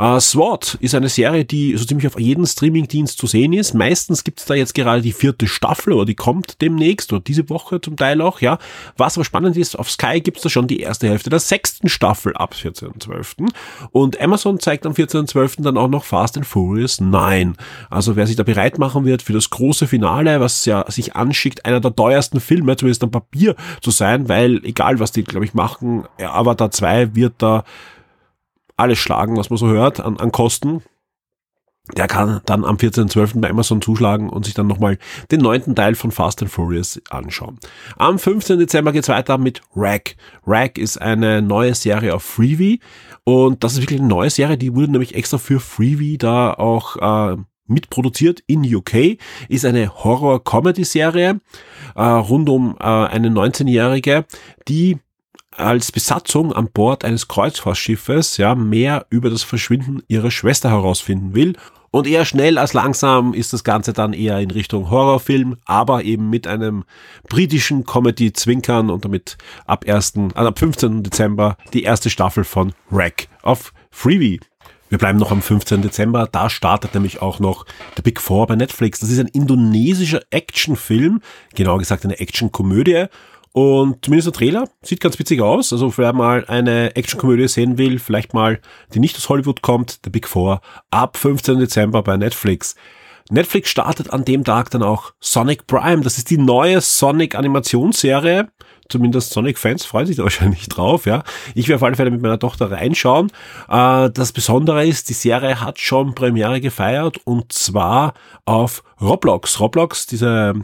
[0.00, 3.74] Uh, SWAT ist eine Serie, die so ziemlich auf jedem Streamingdienst zu sehen ist.
[3.74, 7.48] Meistens gibt es da jetzt gerade die vierte Staffel oder die kommt demnächst oder diese
[7.50, 8.58] Woche zum Teil auch, ja.
[8.96, 11.88] Was aber spannend ist, auf Sky gibt es da schon die erste Hälfte der sechsten
[11.88, 13.48] Staffel ab 14.12.
[13.90, 15.62] Und Amazon zeigt am 14.12.
[15.62, 17.56] dann auch noch Fast and Furious 9.
[17.90, 21.64] Also wer sich da bereit machen wird für das große Finale, was ja sich anschickt,
[21.64, 25.54] einer der teuersten Filme, zumindest am Papier zu sein, weil egal was die, glaube ich,
[25.54, 27.64] machen, Avatar 2 wird da
[28.78, 30.82] alles schlagen, was man so hört an, an Kosten.
[31.96, 33.40] der kann dann am 14.12.
[33.40, 34.98] bei Amazon zuschlagen und sich dann nochmal
[35.30, 37.58] den neunten Teil von Fast and Furious anschauen.
[37.96, 38.58] Am 15.
[38.58, 40.16] Dezember geht's weiter mit Rag.
[40.46, 42.80] Rag ist eine neue Serie auf Freevee
[43.24, 46.96] und das ist wirklich eine neue Serie, die wurde nämlich extra für Freevee da auch
[46.96, 47.36] äh,
[47.68, 51.40] mitproduziert in UK, ist eine Horror-Comedy-Serie
[51.94, 54.24] äh, rund um äh, eine 19-Jährige,
[54.66, 54.98] die
[55.58, 61.54] als Besatzung an Bord eines Kreuzfahrtschiffes ja mehr über das Verschwinden ihrer Schwester herausfinden will
[61.90, 66.28] und eher schnell als langsam ist das Ganze dann eher in Richtung Horrorfilm, aber eben
[66.28, 66.84] mit einem
[67.28, 71.02] britischen Comedy-Zwinkern und damit ab 1., also ab 15.
[71.02, 74.40] Dezember die erste Staffel von Wreck auf Freebie.
[74.90, 75.82] Wir bleiben noch am 15.
[75.82, 76.26] Dezember.
[76.30, 77.66] Da startet nämlich auch noch
[77.96, 79.00] The Big Four bei Netflix.
[79.00, 81.20] Das ist ein indonesischer Actionfilm,
[81.54, 83.06] genauer gesagt eine Actionkomödie
[83.52, 85.72] und zumindest der Trailer sieht ganz witzig aus.
[85.72, 88.60] Also wer mal eine Actionkomödie sehen will, vielleicht mal,
[88.94, 91.58] die nicht aus Hollywood kommt, The Big Four, ab 15.
[91.58, 92.74] Dezember bei Netflix.
[93.30, 96.02] Netflix startet an dem Tag dann auch Sonic Prime.
[96.02, 98.48] Das ist die neue Sonic Animationsserie.
[98.88, 101.22] Zumindest Sonic-Fans freuen sich da wahrscheinlich drauf, ja.
[101.54, 103.30] Ich werde auf alle Fälle mit meiner Tochter reinschauen.
[103.68, 108.14] Äh, das Besondere ist, die Serie hat schon Premiere gefeiert und zwar
[108.46, 109.60] auf Roblox.
[109.60, 110.54] Roblox, diese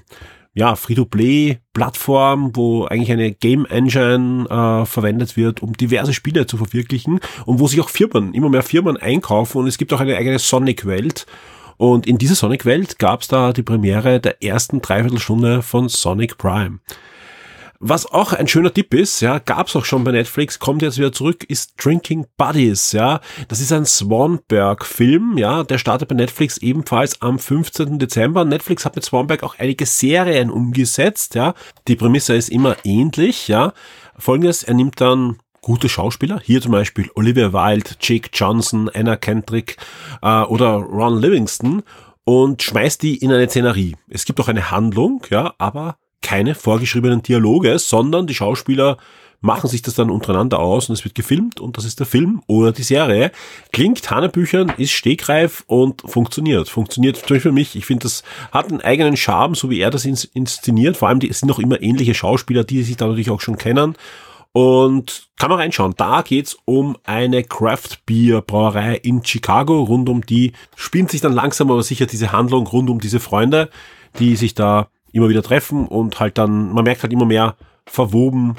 [0.55, 7.21] ja, Free-to-Play-Plattform, wo eigentlich eine Game Engine äh, verwendet wird, um diverse Spiele zu verwirklichen
[7.45, 10.39] und wo sich auch Firmen, immer mehr Firmen einkaufen und es gibt auch eine eigene
[10.39, 11.27] Sonic-Welt.
[11.77, 16.79] Und in dieser Sonic-Welt gab es da die Premiere der ersten Dreiviertelstunde von Sonic Prime.
[17.81, 21.13] Was auch ein schöner Tipp ist, ja, gab's auch schon bei Netflix, kommt jetzt wieder
[21.13, 23.21] zurück, ist Drinking Buddies, ja.
[23.49, 27.99] Das ist ein Swanberg-Film, ja, der startet bei Netflix ebenfalls am 15.
[27.99, 28.45] Dezember.
[28.45, 31.55] Netflix hat mit Swanberg auch einige Serien umgesetzt, ja.
[31.89, 33.73] Die Prämisse ist immer ähnlich, ja.
[34.17, 39.79] Folgendes, er nimmt dann gute Schauspieler, hier zum Beispiel Olivia Wilde, Jake Johnson, Anna Kendrick
[40.23, 41.83] äh, oder Ron Livingston
[42.25, 43.97] und schmeißt die in eine Szenerie.
[44.09, 48.97] Es gibt auch eine Handlung, ja, aber keine vorgeschriebenen Dialoge, sondern die Schauspieler
[49.45, 52.43] machen sich das dann untereinander aus und es wird gefilmt und das ist der Film
[52.47, 53.31] oder die Serie.
[53.73, 56.71] Klingt Hanebüchern, ist stegreif und funktioniert.
[56.71, 57.77] Funktioniert zum für mich.
[57.77, 60.97] Ich finde, das hat einen eigenen Charme, so wie er das inszeniert.
[60.97, 63.97] Vor allem, es sind auch immer ähnliche Schauspieler, die sich da natürlich auch schon kennen.
[64.53, 65.95] Und kann man reinschauen.
[65.97, 69.83] Da geht's um eine Craft Beer Brauerei in Chicago.
[69.83, 73.69] Rund um die spinnt sich dann langsam aber sicher diese Handlung rund um diese Freunde,
[74.19, 78.57] die sich da immer wieder treffen und halt dann, man merkt halt immer mehr verwoben,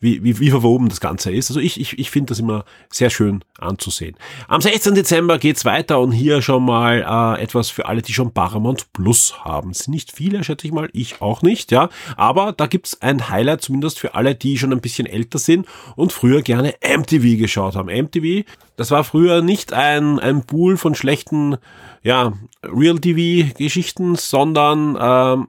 [0.00, 1.50] wie, wie, wie verwoben das Ganze ist.
[1.50, 4.16] Also ich, ich, ich finde das immer sehr schön anzusehen.
[4.46, 4.94] Am 16.
[4.94, 9.44] Dezember geht's weiter und hier schon mal äh, etwas für alle, die schon Paramount Plus
[9.44, 9.70] haben.
[9.70, 11.88] Es sind nicht viele, schätze ich mal, ich auch nicht, ja.
[12.16, 15.66] Aber da gibt's ein Highlight zumindest für alle, die schon ein bisschen älter sind
[15.96, 17.88] und früher gerne MTV geschaut haben.
[17.88, 18.44] MTV,
[18.76, 21.56] das war früher nicht ein, ein Pool von schlechten,
[22.04, 25.48] ja, Real-TV-Geschichten, sondern ähm,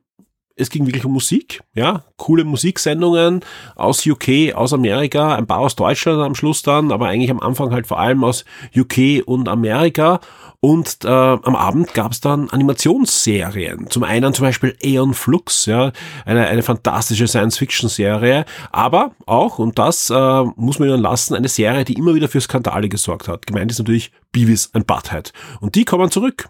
[0.59, 3.41] es ging wirklich um Musik, ja, coole Musiksendungen
[3.75, 7.71] aus UK, aus Amerika, ein paar aus Deutschland am Schluss dann, aber eigentlich am Anfang
[7.71, 8.45] halt vor allem aus
[8.75, 10.19] UK und Amerika.
[10.61, 13.89] Und äh, am Abend gab es dann Animationsserien.
[13.89, 15.93] Zum einen zum Beispiel Aeon Flux, ja,
[16.25, 21.85] eine, eine fantastische Science-Fiction-Serie, aber auch, und das äh, muss man ihnen lassen, eine Serie,
[21.85, 23.47] die immer wieder für Skandale gesorgt hat.
[23.47, 25.31] Gemeint ist natürlich Beavis and Butthead.
[25.61, 26.49] Und die kommen zurück.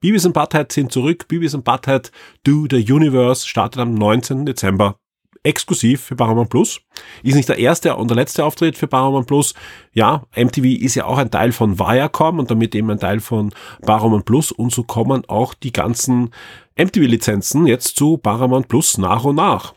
[0.00, 1.26] Beavis und Butthead sind zurück.
[1.28, 2.12] Beavis und Butthead
[2.44, 4.46] Do the Universe startet am 19.
[4.46, 4.98] Dezember
[5.46, 6.80] exklusiv für Paramount Plus.
[7.22, 9.54] Ist nicht der erste und der letzte Auftritt für Paramount Plus.
[9.92, 13.54] Ja, MTV ist ja auch ein Teil von Viacom und damit eben ein Teil von
[13.82, 16.30] Paramount Plus und so kommen auch die ganzen
[16.76, 19.72] MTV-Lizenzen jetzt zu Paramount Plus nach und nach.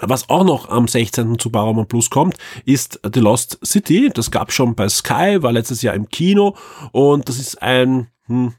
[0.00, 1.38] Was auch noch am 16.
[1.38, 4.10] zu Paramount Plus kommt, ist The Lost City.
[4.12, 6.56] Das gab schon bei Sky, war letztes Jahr im Kino
[6.90, 8.54] und das ist ein hm,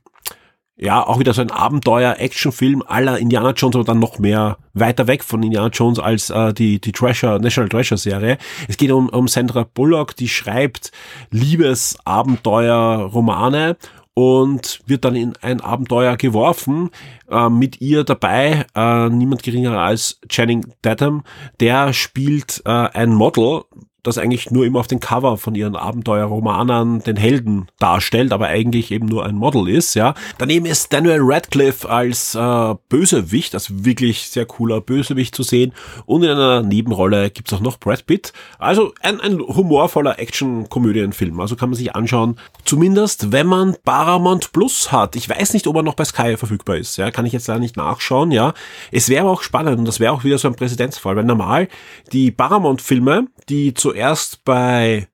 [0.81, 5.23] ja, auch wieder so ein Abenteuer-Actionfilm aller Indiana Jones, aber dann noch mehr weiter weg
[5.23, 8.39] von Indiana Jones als äh, die, die Treasure, National Treasure Serie.
[8.67, 10.91] Es geht um, um Sandra Bullock, die schreibt
[11.29, 13.77] Liebes-Abenteuer-Romane
[14.15, 16.89] und wird dann in ein Abenteuer geworfen.
[17.29, 21.23] Äh, mit ihr dabei äh, niemand geringer als Channing Tatum.
[21.59, 23.65] Der spielt äh, ein Model,
[24.03, 28.91] das eigentlich nur immer auf den Cover von ihren Abenteuerromanen den Helden darstellt, aber eigentlich
[28.91, 30.13] eben nur ein Model ist, ja.
[30.37, 35.73] Daneben ist Daniel Radcliffe als äh, Bösewicht, also wirklich sehr cooler Bösewicht zu sehen.
[36.05, 38.33] Und in einer Nebenrolle gibt's auch noch Brad Pitt.
[38.57, 41.39] Also ein, ein humorvoller Action-Komödienfilm.
[41.39, 42.37] Also kann man sich anschauen.
[42.65, 45.15] Zumindest, wenn man Paramount Plus hat.
[45.15, 46.97] Ich weiß nicht, ob er noch bei Sky verfügbar ist.
[46.97, 48.53] Ja, kann ich jetzt da nicht nachschauen, ja.
[48.91, 51.67] Es wäre aber auch spannend und das wäre auch wieder so ein Präzedenzfall, weil normal
[52.11, 55.07] die Paramount-Filme, die zu zuerst bei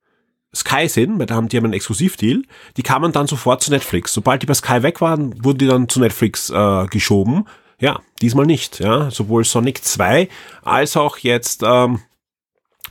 [0.56, 2.44] Sky sind, weil da haben die einen Exklusivdeal,
[2.78, 4.14] die kamen dann sofort zu Netflix.
[4.14, 7.46] Sobald die bei Sky weg waren, wurden die dann zu Netflix äh, geschoben.
[7.80, 8.80] Ja, diesmal nicht.
[8.80, 10.30] Ja, sowohl Sonic 2
[10.64, 12.02] als auch jetzt ähm,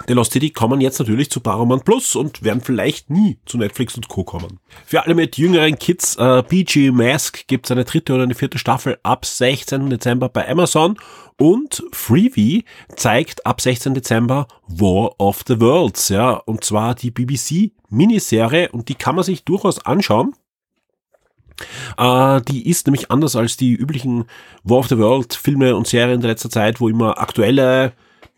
[0.07, 3.97] The Lost City kommen jetzt natürlich zu Paramount Plus und werden vielleicht nie zu Netflix
[3.97, 4.25] und Co.
[4.25, 4.61] kommen.
[4.85, 8.59] Für alle mit jüngeren Kids, äh, PG Mask gibt es eine dritte oder eine vierte
[8.59, 9.89] Staffel ab 16.
[9.89, 10.99] Dezember bei Amazon
[11.39, 13.95] und Freebie zeigt ab 16.
[13.95, 19.25] Dezember War of the Worlds, ja, und zwar die BBC Miniserie und die kann man
[19.25, 20.35] sich durchaus anschauen.
[21.99, 24.27] Uh, die ist nämlich anders als die üblichen
[24.63, 27.95] War of the World Filme und Serien der letzter Zeit, wo immer aktuelle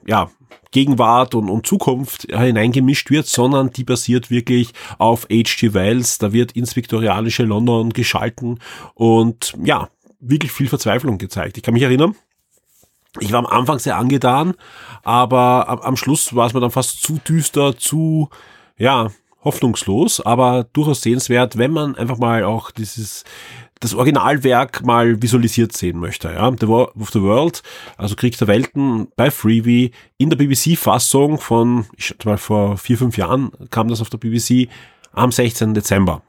[0.07, 0.31] ja,
[0.71, 5.75] Gegenwart und, und Zukunft hineingemischt wird, sondern die basiert wirklich auf H.G.
[5.75, 6.19] Wells.
[6.19, 8.59] Da wird ins viktorianische London geschalten
[8.95, 9.89] und ja,
[10.21, 11.57] wirklich viel Verzweiflung gezeigt.
[11.57, 12.15] Ich kann mich erinnern,
[13.21, 14.55] ich war am Anfang sehr angetan,
[15.03, 18.29] aber am, am Schluss war es mir dann fast zu düster, zu,
[18.77, 19.11] ja,
[19.45, 23.25] hoffnungslos, aber durchaus sehenswert, wenn man einfach mal auch dieses
[23.81, 26.29] das Originalwerk mal visualisiert sehen möchte.
[26.33, 26.51] Ja?
[26.59, 27.63] The War of the World,
[27.97, 32.99] also Krieg der Welten bei Freebie in der BBC-Fassung von, ich schätze mal vor vier,
[32.99, 34.69] fünf Jahren kam das auf der BBC
[35.13, 35.75] am 16.
[35.75, 36.23] Dezember.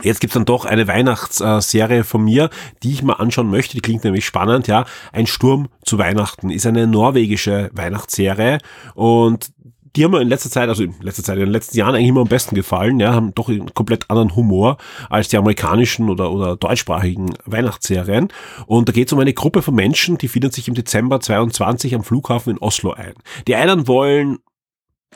[0.00, 2.48] Jetzt gibt's dann doch eine Weihnachtsserie von mir,
[2.82, 3.74] die ich mal anschauen möchte.
[3.74, 4.86] Die klingt nämlich spannend, ja.
[5.12, 8.58] Ein Sturm zu Weihnachten ist eine norwegische Weihnachtsserie
[8.94, 9.52] und
[9.94, 12.08] die haben mir in letzter Zeit, also in letzter Zeit, in den letzten Jahren eigentlich
[12.08, 14.78] immer am besten gefallen, ja, haben doch einen komplett anderen Humor
[15.10, 18.28] als die amerikanischen oder, oder deutschsprachigen Weihnachtsserien.
[18.66, 21.94] Und da geht es um eine Gruppe von Menschen, die findet sich im Dezember 22
[21.94, 23.14] am Flughafen in Oslo ein.
[23.46, 24.38] Die einen wollen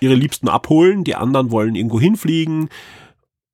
[0.00, 2.68] ihre Liebsten abholen, die anderen wollen irgendwo hinfliegen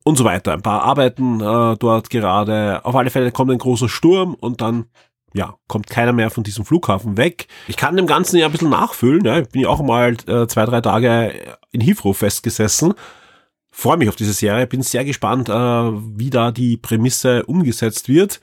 [0.05, 0.53] und so weiter.
[0.53, 2.85] Ein paar arbeiten äh, dort gerade.
[2.85, 4.87] Auf alle Fälle kommt ein großer Sturm und dann
[5.35, 7.47] ja, kommt keiner mehr von diesem Flughafen weg.
[7.69, 9.25] Ich kann dem Ganzen ja ein bisschen nachfüllen.
[9.25, 9.39] Ja.
[9.39, 11.33] Ich bin ja auch mal äh, zwei, drei Tage
[11.71, 12.95] in Heathrow festgesessen.
[13.71, 14.67] Freue mich auf diese Serie.
[14.67, 18.41] Bin sehr gespannt, äh, wie da die Prämisse umgesetzt wird.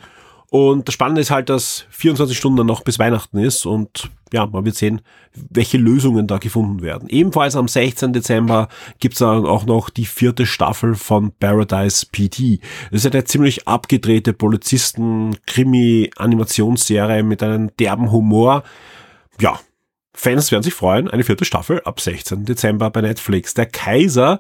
[0.52, 4.66] Und das Spannende ist halt, dass 24 Stunden noch bis Weihnachten ist und ja, man
[4.66, 5.02] wird sehen,
[5.34, 7.08] welche Lösungen da gefunden werden.
[7.10, 8.14] Ebenfalls am 16.
[8.14, 8.68] Dezember
[9.00, 12.62] gibt's dann auch noch die vierte Staffel von Paradise PT.
[12.92, 18.64] Das ist eine ziemlich abgedrehte Polizisten-Krimi-Animationsserie mit einem derben Humor.
[19.40, 19.60] Ja,
[20.14, 21.10] Fans werden sich freuen.
[21.10, 22.46] Eine vierte Staffel ab 16.
[22.46, 23.54] Dezember bei Netflix.
[23.54, 24.40] Der Kaiser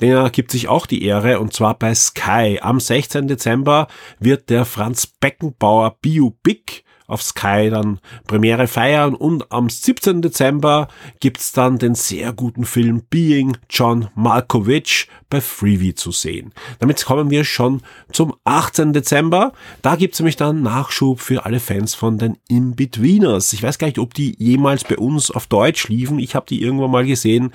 [0.00, 2.58] der gibt sich auch die Ehre und zwar bei Sky.
[2.60, 3.28] Am 16.
[3.28, 3.88] Dezember
[4.18, 10.22] wird der Franz Beckenbauer Biopic auf Sky dann Premiere feiern und am 17.
[10.22, 10.88] Dezember
[11.20, 16.52] gibt's dann den sehr guten Film Being John Malkovich bei Freeview zu sehen.
[16.78, 17.80] Damit kommen wir schon
[18.12, 18.92] zum 18.
[18.92, 19.52] Dezember.
[19.80, 23.54] Da gibt's nämlich dann Nachschub für alle Fans von den In-Betweeners.
[23.54, 26.18] Ich weiß gar nicht, ob die jemals bei uns auf Deutsch liefen.
[26.18, 27.52] Ich habe die irgendwann mal gesehen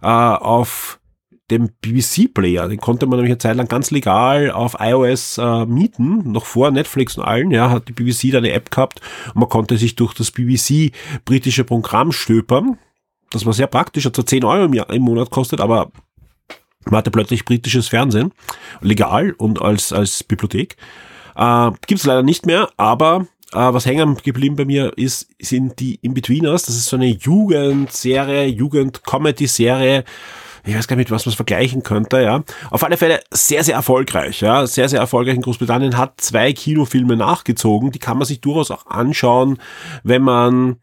[0.00, 1.00] äh, auf
[1.52, 2.68] dem BBC-Player.
[2.68, 6.70] Den konnte man nämlich eine Zeit lang ganz legal auf iOS äh, mieten, noch vor
[6.70, 7.50] Netflix und allen.
[7.50, 10.92] Ja, hat die BBC da eine App gehabt und man konnte sich durch das BBC
[11.24, 12.78] britische Programm stöpern.
[13.30, 15.90] Das war sehr praktisch, hat zwar 10 Euro im, Jahr, im Monat kostet, aber
[16.86, 18.32] man hatte plötzlich britisches Fernsehen,
[18.80, 20.76] legal und als, als Bibliothek.
[21.36, 25.78] Äh, Gibt es leider nicht mehr, aber äh, was hängen geblieben bei mir ist, sind
[25.78, 26.64] die In-Betweeners.
[26.64, 30.04] Das ist so eine Jugendserie, Jugend-Comedy-Serie,
[30.64, 32.44] ich weiß gar nicht, was man es vergleichen könnte, ja.
[32.70, 34.66] Auf alle Fälle sehr, sehr erfolgreich, ja.
[34.66, 38.86] Sehr, sehr erfolgreich in Großbritannien, hat zwei Kinofilme nachgezogen, die kann man sich durchaus auch
[38.86, 39.58] anschauen,
[40.04, 40.76] wenn man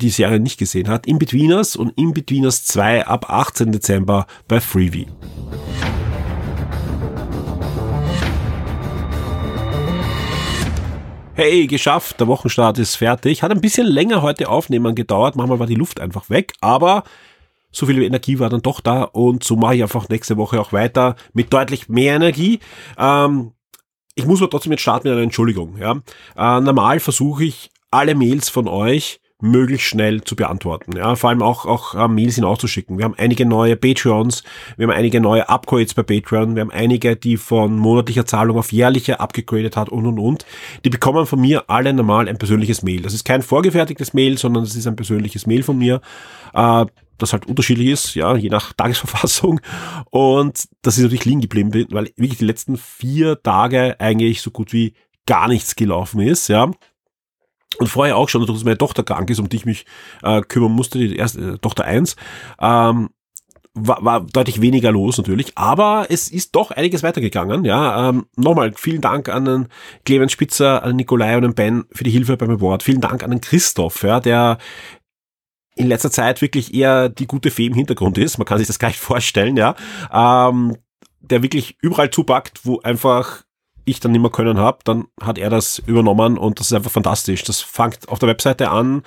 [0.00, 1.06] die Serie nicht gesehen hat.
[1.06, 3.72] In-Betweeners und In-Betweeners 2 ab 18.
[3.72, 5.06] Dezember bei Freebie.
[11.34, 13.42] Hey, geschafft, der Wochenstart ist fertig.
[13.42, 17.04] Hat ein bisschen länger heute aufnehmen gedauert, manchmal war die Luft einfach weg, aber
[17.76, 20.72] so viel Energie war dann doch da und so mache ich einfach nächste Woche auch
[20.72, 22.60] weiter mit deutlich mehr Energie.
[22.98, 23.52] Ähm,
[24.14, 25.76] ich muss aber trotzdem jetzt starten mit einer Entschuldigung.
[25.76, 26.00] Ja?
[26.36, 30.96] Äh, normal versuche ich alle Mails von euch möglichst schnell zu beantworten.
[30.96, 32.96] Ja, vor allem auch, auch äh, Mails hinauszuschicken.
[32.96, 34.42] Wir haben einige neue Patreons,
[34.78, 38.72] wir haben einige neue Upgrades bei Patreon, wir haben einige, die von monatlicher Zahlung auf
[38.72, 40.46] jährliche abgegradet hat und und und.
[40.86, 43.02] Die bekommen von mir alle normal ein persönliches Mail.
[43.02, 46.00] Das ist kein vorgefertigtes Mail, sondern das ist ein persönliches Mail von mir.
[46.54, 46.86] Äh,
[47.18, 49.60] das halt unterschiedlich ist, ja, je nach Tagesverfassung.
[50.10, 54.72] Und das ist natürlich liegen geblieben, weil wirklich die letzten vier Tage eigentlich so gut
[54.72, 54.94] wie
[55.26, 56.70] gar nichts gelaufen ist, ja.
[57.78, 59.84] Und vorher auch schon, dass meine Tochter krank ist, um die ich mich
[60.22, 62.16] äh, kümmern musste, die erste äh, Tochter eins,
[62.60, 63.10] ähm,
[63.76, 67.64] war, war deutlich weniger los natürlich, aber es ist doch einiges weitergegangen.
[67.64, 69.68] Ja, ähm, nochmal vielen Dank an den
[70.04, 72.82] Clemens Spitzer, an den Nikolai und den Ben für die Hilfe beim Award.
[72.82, 74.58] Vielen Dank an den Christoph, ja, der
[75.76, 78.38] in letzter Zeit wirklich eher die gute Fee im Hintergrund ist.
[78.38, 79.76] Man kann sich das gar nicht vorstellen, ja.
[80.12, 80.76] Ähm,
[81.20, 83.44] der wirklich überall zupackt, wo einfach
[83.84, 86.90] ich dann nicht mehr können habe, dann hat er das übernommen und das ist einfach
[86.90, 87.44] fantastisch.
[87.44, 89.02] Das fängt auf der Webseite an,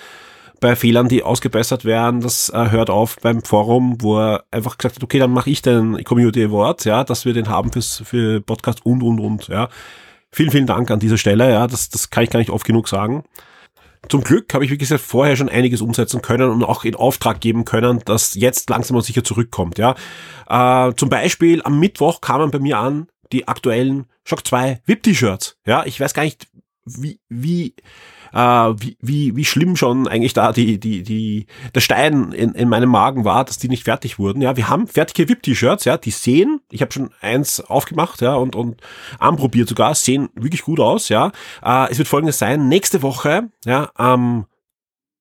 [0.59, 4.95] bei Fehlern, die ausgebessert werden, das äh, hört auf beim Forum, wo er einfach gesagt
[4.95, 8.41] hat, okay, dann mache ich den Community Award, ja, dass wir den haben fürs für
[8.41, 9.70] Podcast und und und, ja.
[10.32, 12.88] Vielen, vielen Dank an dieser Stelle, ja, das, das kann ich gar nicht oft genug
[12.88, 13.24] sagen.
[14.10, 17.39] Zum Glück habe ich, wie gesagt, vorher schon einiges umsetzen können und auch in Auftrag
[17.39, 19.95] geben können, dass jetzt langsam und sicher zurückkommt, ja.
[20.49, 25.86] Äh, zum Beispiel am Mittwoch kamen bei mir an die aktuellen Shock 2 VIP-T-Shirts, ja.
[25.86, 26.47] Ich weiß gar nicht,
[26.86, 27.76] wie, wie,
[28.34, 32.69] äh, wie, wie, wie schlimm schon eigentlich da die, die, die, der Stein in, in
[32.69, 34.41] meinem Magen war, dass die nicht fertig wurden.
[34.41, 38.55] Ja, wir haben fertige VIP-T-Shirts, ja, die sehen, ich habe schon eins aufgemacht, ja, und,
[38.55, 38.82] und
[39.19, 41.32] anprobiert sogar, sehen wirklich gut aus, ja.
[41.63, 44.45] Äh, es wird folgendes sein, nächste Woche, ja, am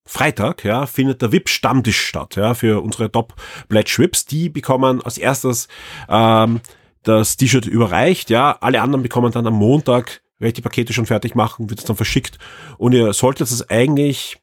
[0.09, 4.24] Freitag, ja, findet der VIP-Stammtisch statt, ja, für unsere Top-Pledge-Whips.
[4.24, 5.68] Die bekommen als erstes
[6.09, 6.61] ähm,
[7.02, 8.56] das T-Shirt überreicht, ja.
[8.61, 11.86] Alle anderen bekommen dann am Montag werde ich die Pakete schon fertig machen, wird es
[11.86, 12.39] dann verschickt.
[12.76, 14.39] Und ihr solltet es eigentlich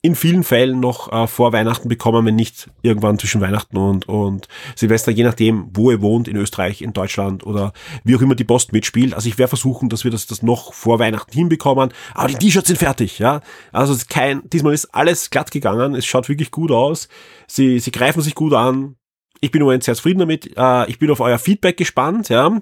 [0.00, 4.46] in vielen Fällen noch äh, vor Weihnachten bekommen, wenn nicht irgendwann zwischen Weihnachten und, und
[4.76, 7.72] Silvester, je nachdem, wo ihr wohnt, in Österreich, in Deutschland oder
[8.04, 9.12] wie auch immer die Post mitspielt.
[9.12, 11.92] Also ich werde versuchen, dass wir das, das noch vor Weihnachten hinbekommen.
[12.14, 13.40] Aber die T-Shirts sind fertig, ja.
[13.72, 15.96] Also es ist kein, diesmal ist alles glatt gegangen.
[15.96, 17.08] Es schaut wirklich gut aus.
[17.48, 18.94] Sie, sie greifen sich gut an.
[19.40, 20.56] Ich bin übrigens sehr zufrieden damit.
[20.56, 22.60] Äh, ich bin auf euer Feedback gespannt, ja.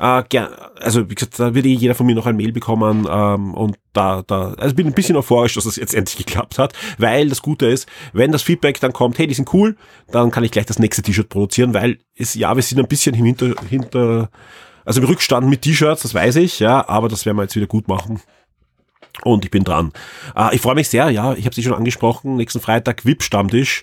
[0.00, 0.48] Äh, gern,
[0.80, 3.76] also wie gesagt, da wird eh jeder von mir noch ein Mail bekommen ähm, und
[3.92, 7.42] da, da, also bin ein bisschen euphorisch, dass das jetzt endlich geklappt hat, weil das
[7.42, 9.76] Gute ist, wenn das Feedback dann kommt, hey, die sind cool,
[10.10, 13.14] dann kann ich gleich das nächste T-Shirt produzieren, weil es, ja, wir sind ein bisschen
[13.14, 14.30] im Hinter, hinter,
[14.86, 17.66] also im Rückstand mit T-Shirts, das weiß ich, ja, aber das werden wir jetzt wieder
[17.66, 18.22] gut machen.
[19.22, 19.92] Und ich bin dran.
[20.34, 23.82] Äh, ich freue mich sehr, ja, ich habe sie schon angesprochen, nächsten Freitag VIP-Stammtisch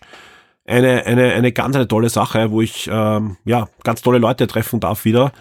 [0.65, 4.79] eine, eine, eine ganz eine tolle Sache, wo ich ähm, ja ganz tolle Leute treffen
[4.79, 5.31] darf wieder.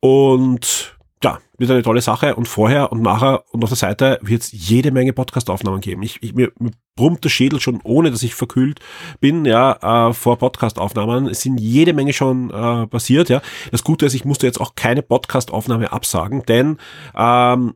[0.00, 2.36] Und ja, wird eine tolle Sache.
[2.36, 6.02] Und vorher und nachher und auf der Seite wird es jede Menge Podcast-Aufnahmen geben.
[6.02, 8.80] Ich, ich, mir, mir brummt der Schädel schon, ohne dass ich verkühlt
[9.20, 11.26] bin, ja, äh, vor Podcast-Aufnahmen.
[11.26, 13.40] Es sind jede Menge schon äh, passiert, ja.
[13.70, 16.78] Das Gute ist, ich musste jetzt auch keine Podcast-Aufnahme absagen, denn
[17.16, 17.74] ähm,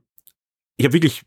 [0.76, 1.22] ich habe wirklich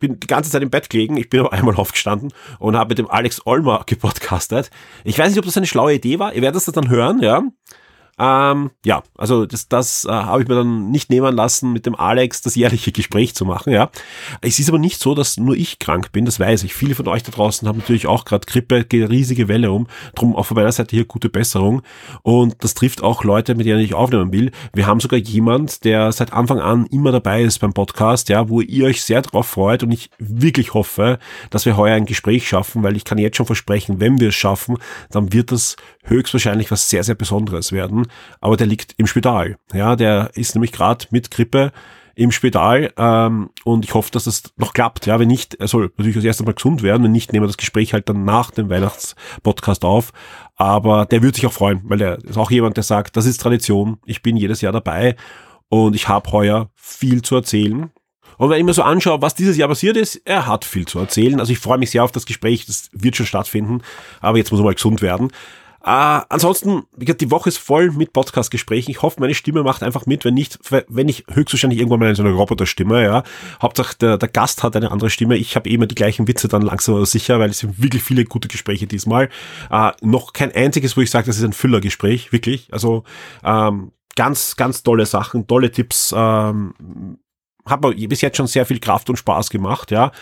[0.00, 2.98] bin die ganze Zeit im Bett gelegen, ich bin aber einmal aufgestanden und habe mit
[2.98, 4.70] dem Alex Olmer gepodcastet.
[5.04, 7.42] Ich weiß nicht, ob das eine schlaue Idee war, ihr werdet es dann hören, ja.
[8.18, 11.96] Ähm, ja, also das, das äh, habe ich mir dann nicht nehmen lassen, mit dem
[11.96, 13.72] Alex das jährliche Gespräch zu machen.
[13.72, 13.90] Ja,
[14.40, 16.24] es ist aber nicht so, dass nur ich krank bin.
[16.24, 16.74] Das weiß ich.
[16.74, 19.88] Viele von euch da draußen haben natürlich auch gerade Grippe, geht riesige Welle um.
[20.14, 21.82] Drum auch von meiner Seite hier gute Besserung.
[22.22, 24.52] Und das trifft auch Leute, mit denen ich aufnehmen will.
[24.72, 28.60] Wir haben sogar jemand, der seit Anfang an immer dabei ist beim Podcast, ja, wo
[28.60, 31.18] ihr euch sehr drauf freut und ich wirklich hoffe,
[31.50, 34.34] dass wir heuer ein Gespräch schaffen, weil ich kann jetzt schon versprechen, wenn wir es
[34.34, 34.78] schaffen,
[35.10, 38.03] dann wird das höchstwahrscheinlich was sehr, sehr Besonderes werden.
[38.40, 39.56] Aber der liegt im Spital.
[39.72, 41.72] Ja, der ist nämlich gerade mit Grippe
[42.16, 45.06] im Spital ähm, und ich hoffe, dass das noch klappt.
[45.06, 47.02] Ja, wenn nicht, er soll natürlich als erstes mal gesund werden.
[47.02, 50.12] Wenn nicht, nehmen wir das Gespräch halt dann nach dem Weihnachtspodcast auf.
[50.54, 53.40] Aber der wird sich auch freuen, weil er ist auch jemand, der sagt, das ist
[53.40, 53.98] Tradition.
[54.06, 55.16] Ich bin jedes Jahr dabei
[55.68, 57.90] und ich habe heuer viel zu erzählen.
[58.36, 60.98] Und wenn ich mir so anschaue, was dieses Jahr passiert ist, er hat viel zu
[60.98, 61.38] erzählen.
[61.38, 63.82] Also ich freue mich sehr auf das Gespräch, das wird schon stattfinden,
[64.20, 65.30] aber jetzt muss er mal gesund werden.
[65.84, 68.90] Äh, ansonsten, wie gesagt, die Woche ist voll mit Podcast-Gesprächen.
[68.90, 70.24] Ich hoffe, meine Stimme macht einfach mit.
[70.24, 73.22] Wenn nicht, wenn ich höchstwahrscheinlich irgendwann mal in so einer Roboterstimme, ja.
[73.60, 75.36] Hauptsache der, der Gast hat eine andere Stimme.
[75.36, 78.02] Ich habe eh immer die gleichen Witze dann langsam aber sicher, weil es sind wirklich
[78.02, 79.28] viele gute Gespräche diesmal.
[79.70, 82.72] Äh, noch kein einziges, wo ich sage, das ist ein Füllergespräch, wirklich.
[82.72, 83.04] Also
[83.44, 86.14] ähm, ganz, ganz tolle Sachen, tolle Tipps.
[86.16, 87.18] Ähm,
[87.66, 90.12] hat mir bis jetzt schon sehr viel Kraft und Spaß gemacht, ja.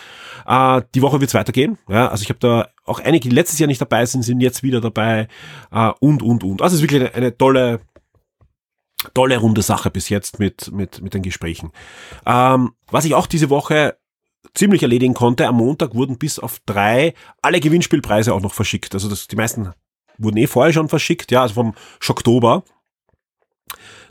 [0.45, 2.09] Äh, die Woche wird's weitergehen, ja.
[2.09, 4.81] Also ich habe da auch einige, die letztes Jahr nicht dabei sind, sind jetzt wieder
[4.81, 5.27] dabei
[5.71, 6.61] äh, und, und, und.
[6.61, 7.81] Also es ist wirklich eine, eine tolle,
[9.13, 11.71] tolle runde Sache bis jetzt mit, mit, mit den Gesprächen.
[12.25, 13.97] Ähm, was ich auch diese Woche
[14.53, 18.93] ziemlich erledigen konnte, am Montag wurden bis auf drei alle Gewinnspielpreise auch noch verschickt.
[18.93, 19.73] Also das, die meisten
[20.17, 22.63] wurden eh vorher schon verschickt, ja, also vom Schocktober.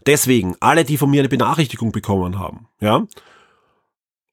[0.06, 3.06] Deswegen, alle, die von mir eine Benachrichtigung bekommen haben, ja,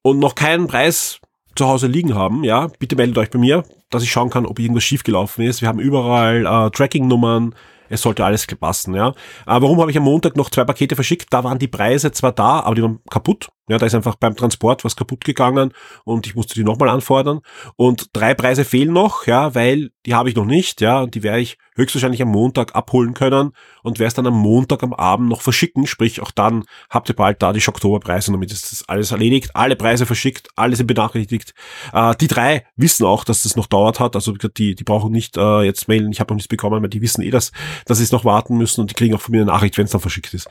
[0.02, 1.20] und noch keinen Preis
[1.54, 4.58] zu Hause liegen haben, ja, bitte meldet euch bei mir, dass ich schauen kann, ob
[4.58, 5.60] irgendwas schiefgelaufen ist.
[5.60, 7.54] Wir haben überall äh, Tracking-Nummern,
[7.88, 9.08] es sollte alles passen, ja.
[9.08, 9.12] Äh,
[9.46, 11.26] warum habe ich am Montag noch zwei Pakete verschickt?
[11.30, 14.34] Da waren die Preise zwar da, aber die waren kaputt, Ja, da ist einfach beim
[14.34, 15.72] Transport was kaputt gegangen
[16.04, 17.40] und ich musste die nochmal anfordern.
[17.76, 21.22] Und drei Preise fehlen noch, ja, weil die habe ich noch nicht, ja, und die
[21.22, 23.52] werde ich höchstwahrscheinlich am Montag abholen können
[23.82, 25.86] und werde es dann am Montag am Abend noch verschicken.
[25.86, 29.50] Sprich, auch dann habt ihr bald da die Schocktoberpreise damit ist das alles erledigt.
[29.54, 31.54] Alle Preise verschickt, alle sind benachrichtigt.
[31.92, 34.16] Äh, die drei wissen auch, dass das noch dauert hat.
[34.16, 37.02] Also die, die brauchen nicht äh, jetzt mailen, ich habe noch nichts bekommen, weil die
[37.02, 37.52] wissen eh, dass,
[37.86, 39.84] dass sie es noch warten müssen und die kriegen auch von mir eine Nachricht, wenn
[39.84, 40.48] es dann verschickt ist.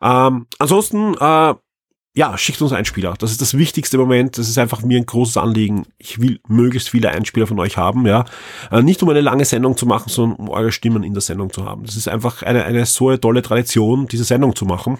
[0.00, 1.54] Ähm, ansonsten, äh,
[2.14, 3.14] ja, schickt uns Einspieler.
[3.18, 4.36] Das ist das wichtigste Moment.
[4.36, 5.86] Das ist einfach mir ein großes Anliegen.
[5.98, 8.24] Ich will möglichst viele Einspieler von euch haben, ja.
[8.70, 11.52] Äh, nicht um eine lange Sendung zu machen, sondern um eure Stimmen in der Sendung
[11.52, 11.84] zu haben.
[11.84, 14.98] Das ist einfach eine, eine so eine tolle Tradition, diese Sendung zu machen.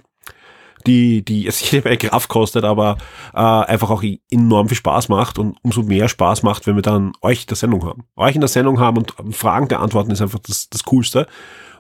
[0.87, 2.97] Die, die es jede Menge Kraft kostet, aber
[3.35, 7.13] äh, einfach auch enorm viel Spaß macht und umso mehr Spaß macht, wenn wir dann
[7.21, 8.05] euch in der Sendung haben.
[8.17, 11.27] Euch in der Sendung haben und Fragen beantworten ist einfach das, das Coolste.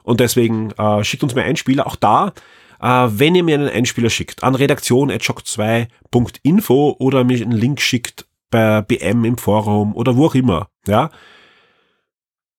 [0.02, 1.86] Und deswegen äh, schickt uns mehr Einspieler.
[1.86, 2.32] Auch da
[2.80, 9.24] wenn ihr mir einen Einspieler schickt an redaktion.shock2.info oder mir einen Link schickt bei BM
[9.24, 11.10] im Forum oder wo auch immer, ja,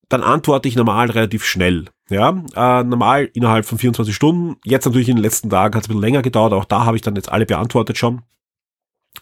[0.09, 1.85] dann antworte ich normal relativ schnell.
[2.09, 4.57] Ja, äh, normal innerhalb von 24 Stunden.
[4.65, 6.97] Jetzt natürlich in den letzten Tagen hat es ein bisschen länger gedauert, auch da habe
[6.97, 8.21] ich dann jetzt alle beantwortet schon.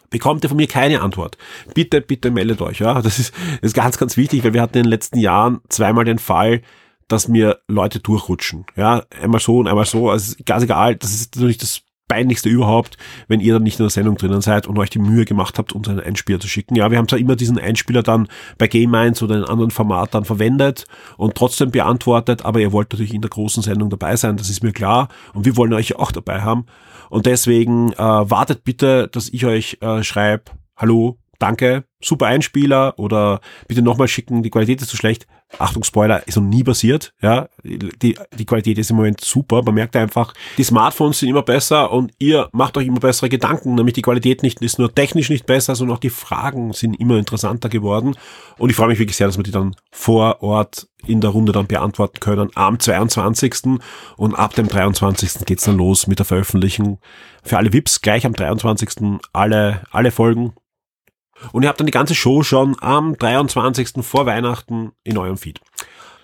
[0.09, 1.37] Bekommt ihr von mir keine Antwort?
[1.75, 2.79] Bitte, bitte meldet euch.
[2.79, 5.61] Ja, das ist, das ist ganz, ganz wichtig, weil wir hatten in den letzten Jahren
[5.69, 6.61] zweimal den Fall,
[7.09, 8.65] dass mir Leute durchrutschen.
[8.77, 10.09] Ja, einmal so und einmal so.
[10.09, 12.97] Also ganz egal, das ist natürlich das peinlichste überhaupt,
[13.27, 15.73] wenn ihr dann nicht in der Sendung drinnen seid und euch die Mühe gemacht habt,
[15.73, 16.75] uns einen Einspieler zu schicken.
[16.75, 20.13] Ja, wir haben zwar immer diesen Einspieler dann bei Game 1 oder in anderen Format
[20.13, 20.85] dann verwendet
[21.17, 24.63] und trotzdem beantwortet, aber ihr wollt natürlich in der großen Sendung dabei sein, das ist
[24.63, 26.65] mir klar und wir wollen euch auch dabei haben
[27.09, 30.45] und deswegen äh, wartet bitte, dass ich euch äh, schreibe,
[30.75, 35.27] hallo, danke, super Einspieler oder bitte nochmal schicken, die Qualität ist zu schlecht.
[35.57, 37.13] Achtung, Spoiler, ist noch nie passiert.
[37.21, 39.63] Ja, die, die Qualität ist im Moment super.
[39.63, 43.73] Man merkt einfach, die Smartphones sind immer besser und ihr macht euch immer bessere Gedanken.
[43.73, 47.17] Nämlich die Qualität nicht ist nur technisch nicht besser, sondern auch die Fragen sind immer
[47.17, 48.15] interessanter geworden.
[48.59, 51.51] Und ich freue mich wirklich sehr, dass wir die dann vor Ort in der Runde
[51.51, 53.79] dann beantworten können am 22.
[54.17, 55.45] Und ab dem 23.
[55.45, 56.99] geht's dann los mit der Veröffentlichung.
[57.43, 59.19] Für alle VIPs gleich am 23.
[59.33, 60.53] alle, alle Folgen
[61.51, 63.89] und ihr habt dann die ganze Show schon am 23.
[64.01, 65.59] vor Weihnachten in eurem Feed.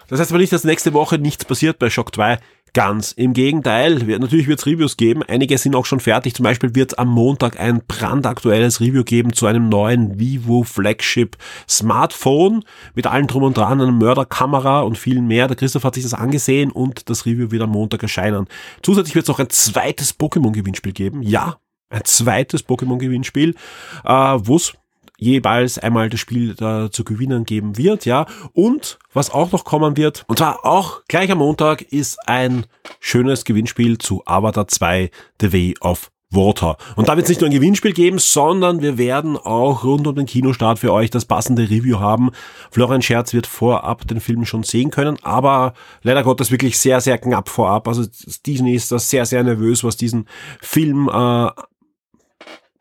[0.07, 2.37] Das heißt aber nicht, dass nächste Woche nichts passiert bei Shock 2.
[2.73, 3.95] Ganz im Gegenteil.
[4.19, 5.23] Natürlich wird es Reviews geben.
[5.23, 6.35] Einige sind auch schon fertig.
[6.35, 11.37] Zum Beispiel wird es am Montag ein brandaktuelles Review geben zu einem neuen Vivo Flagship
[11.69, 15.47] Smartphone mit allen drum und dran, einer Mörderkamera und viel mehr.
[15.47, 18.45] Der Christoph hat sich das angesehen und das Review wird am Montag erscheinen.
[18.83, 21.21] Zusätzlich wird es auch ein zweites Pokémon-Gewinnspiel geben.
[21.21, 21.55] Ja,
[21.89, 23.55] ein zweites Pokémon-Gewinnspiel,
[24.03, 24.73] äh, wo es
[25.17, 28.25] jeweils einmal das Spiel da zu gewinnen geben wird, ja.
[28.53, 32.65] Und was auch noch kommen wird, und zwar auch gleich am Montag, ist ein
[32.99, 35.11] schönes Gewinnspiel zu Avatar 2
[35.41, 36.77] The Way of Water.
[36.95, 40.15] Und da wird es nicht nur ein Gewinnspiel geben, sondern wir werden auch rund um
[40.15, 42.31] den Kinostart für euch das passende Review haben.
[42.71, 47.17] Florian Scherz wird vorab den Film schon sehen können, aber leider Gottes wirklich sehr, sehr
[47.17, 47.87] knapp vorab.
[47.87, 48.03] Also
[48.45, 50.27] Disney ist da sehr, sehr nervös, was diesen
[50.61, 51.49] Film äh,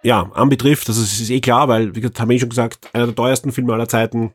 [0.04, 2.90] ja, anbetrifft, das ist, ist eh klar, weil, wie gesagt, haben wir eh schon gesagt,
[2.92, 4.32] einer der teuersten Filme aller Zeiten.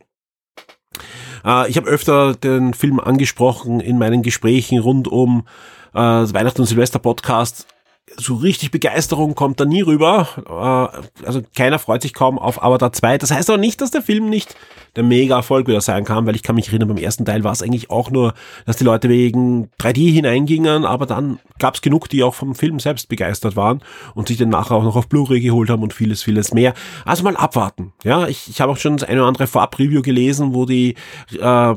[1.46, 5.48] Äh, ich habe öfter den Film angesprochen in meinen Gesprächen rund um
[5.94, 7.68] äh, Weihnachten und Silvester Podcast
[8.18, 10.28] so richtig Begeisterung kommt da nie rüber.
[10.48, 13.18] Äh, also keiner freut sich kaum auf Avatar 2.
[13.18, 14.56] Das heißt aber nicht, dass der Film nicht
[14.96, 17.62] der Mega-Erfolg wieder sein kann, weil ich kann mich erinnern, beim ersten Teil war es
[17.62, 18.34] eigentlich auch nur,
[18.66, 22.80] dass die Leute wegen 3D hineingingen, aber dann gab es genug, die auch vom Film
[22.80, 23.82] selbst begeistert waren
[24.16, 26.74] und sich dann nachher auch noch auf Blu-ray geholt haben und vieles, vieles mehr.
[27.06, 27.94] Also mal abwarten.
[28.04, 30.96] Ja, ich, ich habe auch schon das eine oder andere Vorab-Review gelesen, wo die
[31.40, 31.76] äh,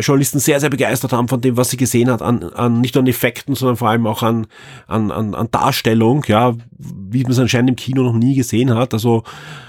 [0.00, 3.02] Journalisten sehr, sehr begeistert haben von dem, was sie gesehen hat, an, an nicht nur
[3.02, 4.46] an Effekten, sondern vor allem auch an,
[4.86, 8.94] an, an, an Darstellung, ja, wie man es anscheinend im Kino noch nie gesehen hat.
[8.94, 9.24] Also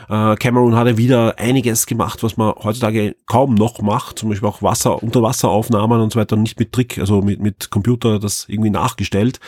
[0.09, 4.61] äh, Cameron hatte wieder einiges gemacht, was man heutzutage kaum noch macht, zum Beispiel auch
[4.61, 9.39] Wasser, Unterwasseraufnahmen und so weiter, nicht mit Trick, also mit, mit Computer das irgendwie nachgestellt.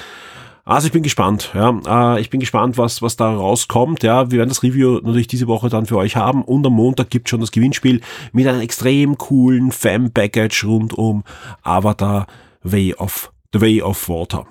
[0.63, 2.15] Also ich bin gespannt, ja.
[2.15, 4.03] Äh, ich bin gespannt, was, was da rauskommt.
[4.03, 6.43] Ja, wir werden das Review natürlich diese Woche dann für euch haben.
[6.43, 8.01] Und am Montag gibt schon das Gewinnspiel
[8.31, 11.23] mit einem extrem coolen Fan-Package rund um
[11.63, 12.27] Avatar
[12.63, 14.45] Way of The Way of Water.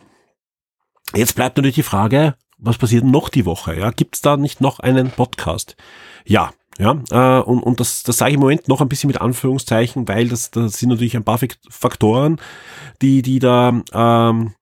[1.15, 3.79] Jetzt bleibt natürlich die Frage, was passiert noch die Woche?
[3.79, 5.77] Ja, gibt es da nicht noch einen Podcast?
[6.25, 9.21] Ja, ja, äh, und, und das, das sage ich im Moment noch ein bisschen mit
[9.21, 11.39] Anführungszeichen, weil das, das sind natürlich ein paar
[11.69, 12.41] Faktoren,
[13.03, 14.55] die, die da ähm,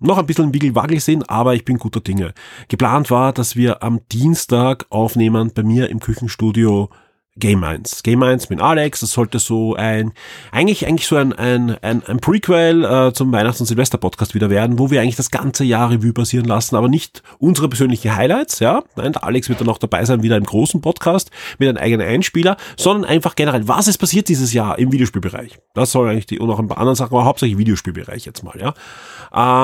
[0.00, 2.34] noch ein bisschen wiggelwaggel sind, aber ich bin guter Dinge.
[2.68, 6.90] Geplant war, dass wir am Dienstag aufnehmen bei mir im Küchenstudio
[7.36, 8.04] Game 1.
[8.04, 10.12] Game 1 mit Alex, das sollte so ein,
[10.52, 14.78] eigentlich, eigentlich so ein, ein, ein, ein Prequel äh, zum Weihnachts- und Silvester-Podcast wieder werden,
[14.78, 18.84] wo wir eigentlich das ganze Jahr Revue passieren lassen, aber nicht unsere persönlichen Highlights, ja.
[18.94, 22.06] Nein, der Alex wird dann auch dabei sein, wieder im großen Podcast mit einem eigenen
[22.06, 25.58] Einspieler, sondern einfach generell, was ist passiert dieses Jahr im Videospielbereich?
[25.74, 28.54] Das soll eigentlich die, und auch ein paar anderen Sachen, aber hauptsächlich Videospielbereich jetzt mal,
[28.60, 28.74] ja.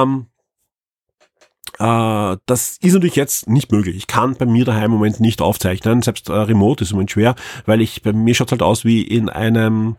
[0.02, 0.26] Ähm,
[1.80, 3.96] äh, das ist natürlich jetzt nicht möglich.
[3.96, 6.02] Ich kann bei mir daheim im Moment nicht aufzeichnen.
[6.02, 9.02] Selbst äh, Remote ist im Moment schwer, weil ich, bei mir schaut halt aus wie
[9.02, 9.96] in einem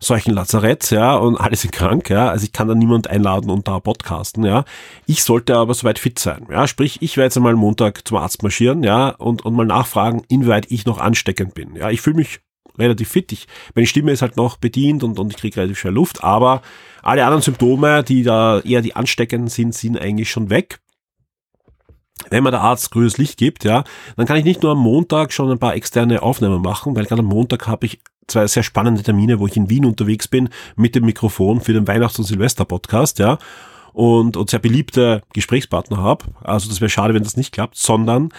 [0.00, 3.68] solchen Lazarett, ja, und alle sind krank, ja, also ich kann da niemand einladen und
[3.68, 4.64] da podcasten, ja.
[5.06, 8.42] Ich sollte aber soweit fit sein, ja, sprich, ich werde jetzt einmal Montag zum Arzt
[8.42, 11.90] marschieren, ja, und, und mal nachfragen, inwieweit ich noch ansteckend bin, ja.
[11.90, 12.40] Ich fühle mich
[12.78, 13.46] relativ fit, ich,
[13.76, 16.62] meine Stimme ist halt noch bedient und, und ich kriege relativ schwer Luft, aber
[17.02, 20.80] alle anderen Symptome, die da eher die ansteckenden sind, sind eigentlich schon weg
[22.30, 23.84] wenn mir der Arzt grünes Licht gibt, ja,
[24.16, 27.20] dann kann ich nicht nur am Montag schon ein paar externe Aufnahmen machen, weil gerade
[27.20, 30.94] am Montag habe ich zwei sehr spannende Termine, wo ich in Wien unterwegs bin mit
[30.94, 33.38] dem Mikrofon für den Weihnachts- und Silvester-Podcast, ja,
[33.92, 36.26] und, und sehr beliebte Gesprächspartner habe.
[36.42, 38.30] Also das wäre schade, wenn das nicht klappt, sondern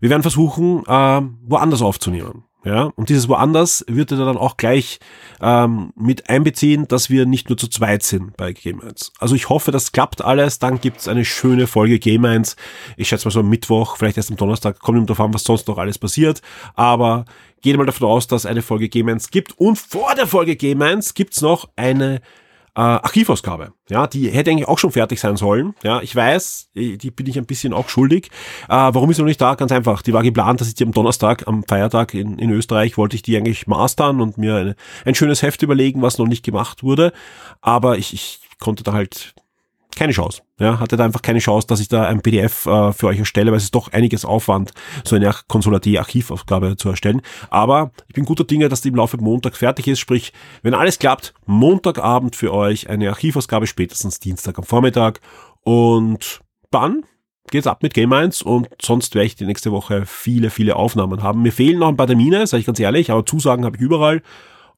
[0.00, 2.44] wir werden versuchen, äh, woanders aufzunehmen.
[2.62, 5.00] Ja, und dieses woanders wird er dann auch gleich
[5.40, 9.12] ähm, mit einbeziehen, dass wir nicht nur zu zweit sind bei Game 1.
[9.18, 10.58] Also ich hoffe, das klappt alles.
[10.58, 12.56] Dann gibt's eine schöne Folge Game 1.
[12.98, 15.44] Ich schätze mal so am Mittwoch, vielleicht erst am Donnerstag, kommt ihm darauf an, was
[15.44, 16.42] sonst noch alles passiert.
[16.74, 17.24] Aber
[17.62, 19.58] gehe mal davon aus, dass eine Folge Game 1 gibt.
[19.58, 22.20] Und vor der Folge Game 1 gibt's noch eine
[22.74, 23.72] äh, Archivausgabe.
[23.88, 25.74] Ja, die hätte eigentlich auch schon fertig sein sollen.
[25.82, 28.30] Ja, ich weiß, die bin ich ein bisschen auch schuldig.
[28.68, 29.54] Äh, warum ist sie noch nicht da?
[29.54, 30.02] Ganz einfach.
[30.02, 33.22] Die war geplant, dass ich die am Donnerstag, am Feiertag in, in Österreich, wollte ich
[33.22, 37.12] die eigentlich mastern und mir eine, ein schönes Heft überlegen, was noch nicht gemacht wurde.
[37.60, 39.34] Aber ich, ich konnte da halt
[39.96, 40.42] keine Chance.
[40.58, 43.50] Ja, hatte da einfach keine Chance, dass ich da ein PDF äh, für euch erstelle,
[43.50, 44.72] weil es ist doch einiges Aufwand,
[45.04, 47.22] so eine Consolati Archivaufgabe zu erstellen.
[47.50, 50.00] Aber ich bin guter Dinge, dass die im Laufe Montag fertig ist.
[50.00, 50.32] Sprich,
[50.62, 55.20] wenn alles klappt, Montagabend für euch eine Archivausgabe, spätestens Dienstag am Vormittag.
[55.62, 57.04] Und dann
[57.50, 61.22] geht's ab mit Game 1 und sonst werde ich die nächste Woche viele, viele Aufnahmen
[61.22, 61.42] haben.
[61.42, 64.22] Mir fehlen noch ein paar Termine, sage ich ganz ehrlich, aber Zusagen habe ich überall.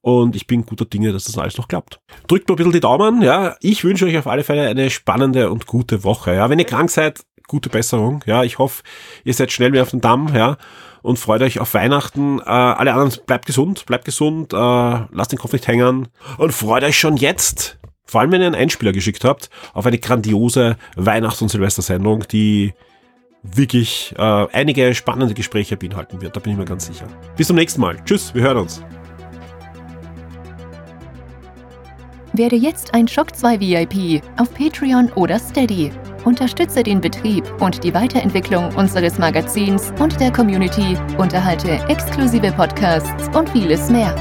[0.03, 2.01] Und ich bin guter Dinge, dass das alles noch klappt.
[2.27, 3.55] Drückt mir ein bisschen die Daumen, ja.
[3.61, 6.49] Ich wünsche euch auf alle Fälle eine spannende und gute Woche, ja.
[6.49, 8.43] Wenn ihr krank seid, gute Besserung, ja.
[8.43, 8.83] Ich hoffe,
[9.23, 10.57] ihr seid schnell wieder auf den Damm, ja.
[11.03, 12.39] Und freut euch auf Weihnachten.
[12.39, 16.09] Äh, alle anderen, bleibt gesund, bleibt gesund, äh, lasst den Kopf nicht hängen.
[16.37, 19.99] Und freut euch schon jetzt, vor allem wenn ihr einen Einspieler geschickt habt, auf eine
[19.99, 22.73] grandiose Weihnachts- und Silvestersendung, die
[23.41, 26.35] wirklich äh, einige spannende Gespräche beinhalten wird.
[26.35, 27.07] Da bin ich mir ganz sicher.
[27.37, 28.03] Bis zum nächsten Mal.
[28.03, 28.83] Tschüss, wir hören uns.
[32.35, 35.91] Werde jetzt ein Shock 2 VIP auf Patreon oder Steady.
[36.25, 43.47] Unterstütze den Betrieb und die Weiterentwicklung unseres Magazins und der Community, unterhalte exklusive Podcasts und
[43.49, 44.15] vieles mehr.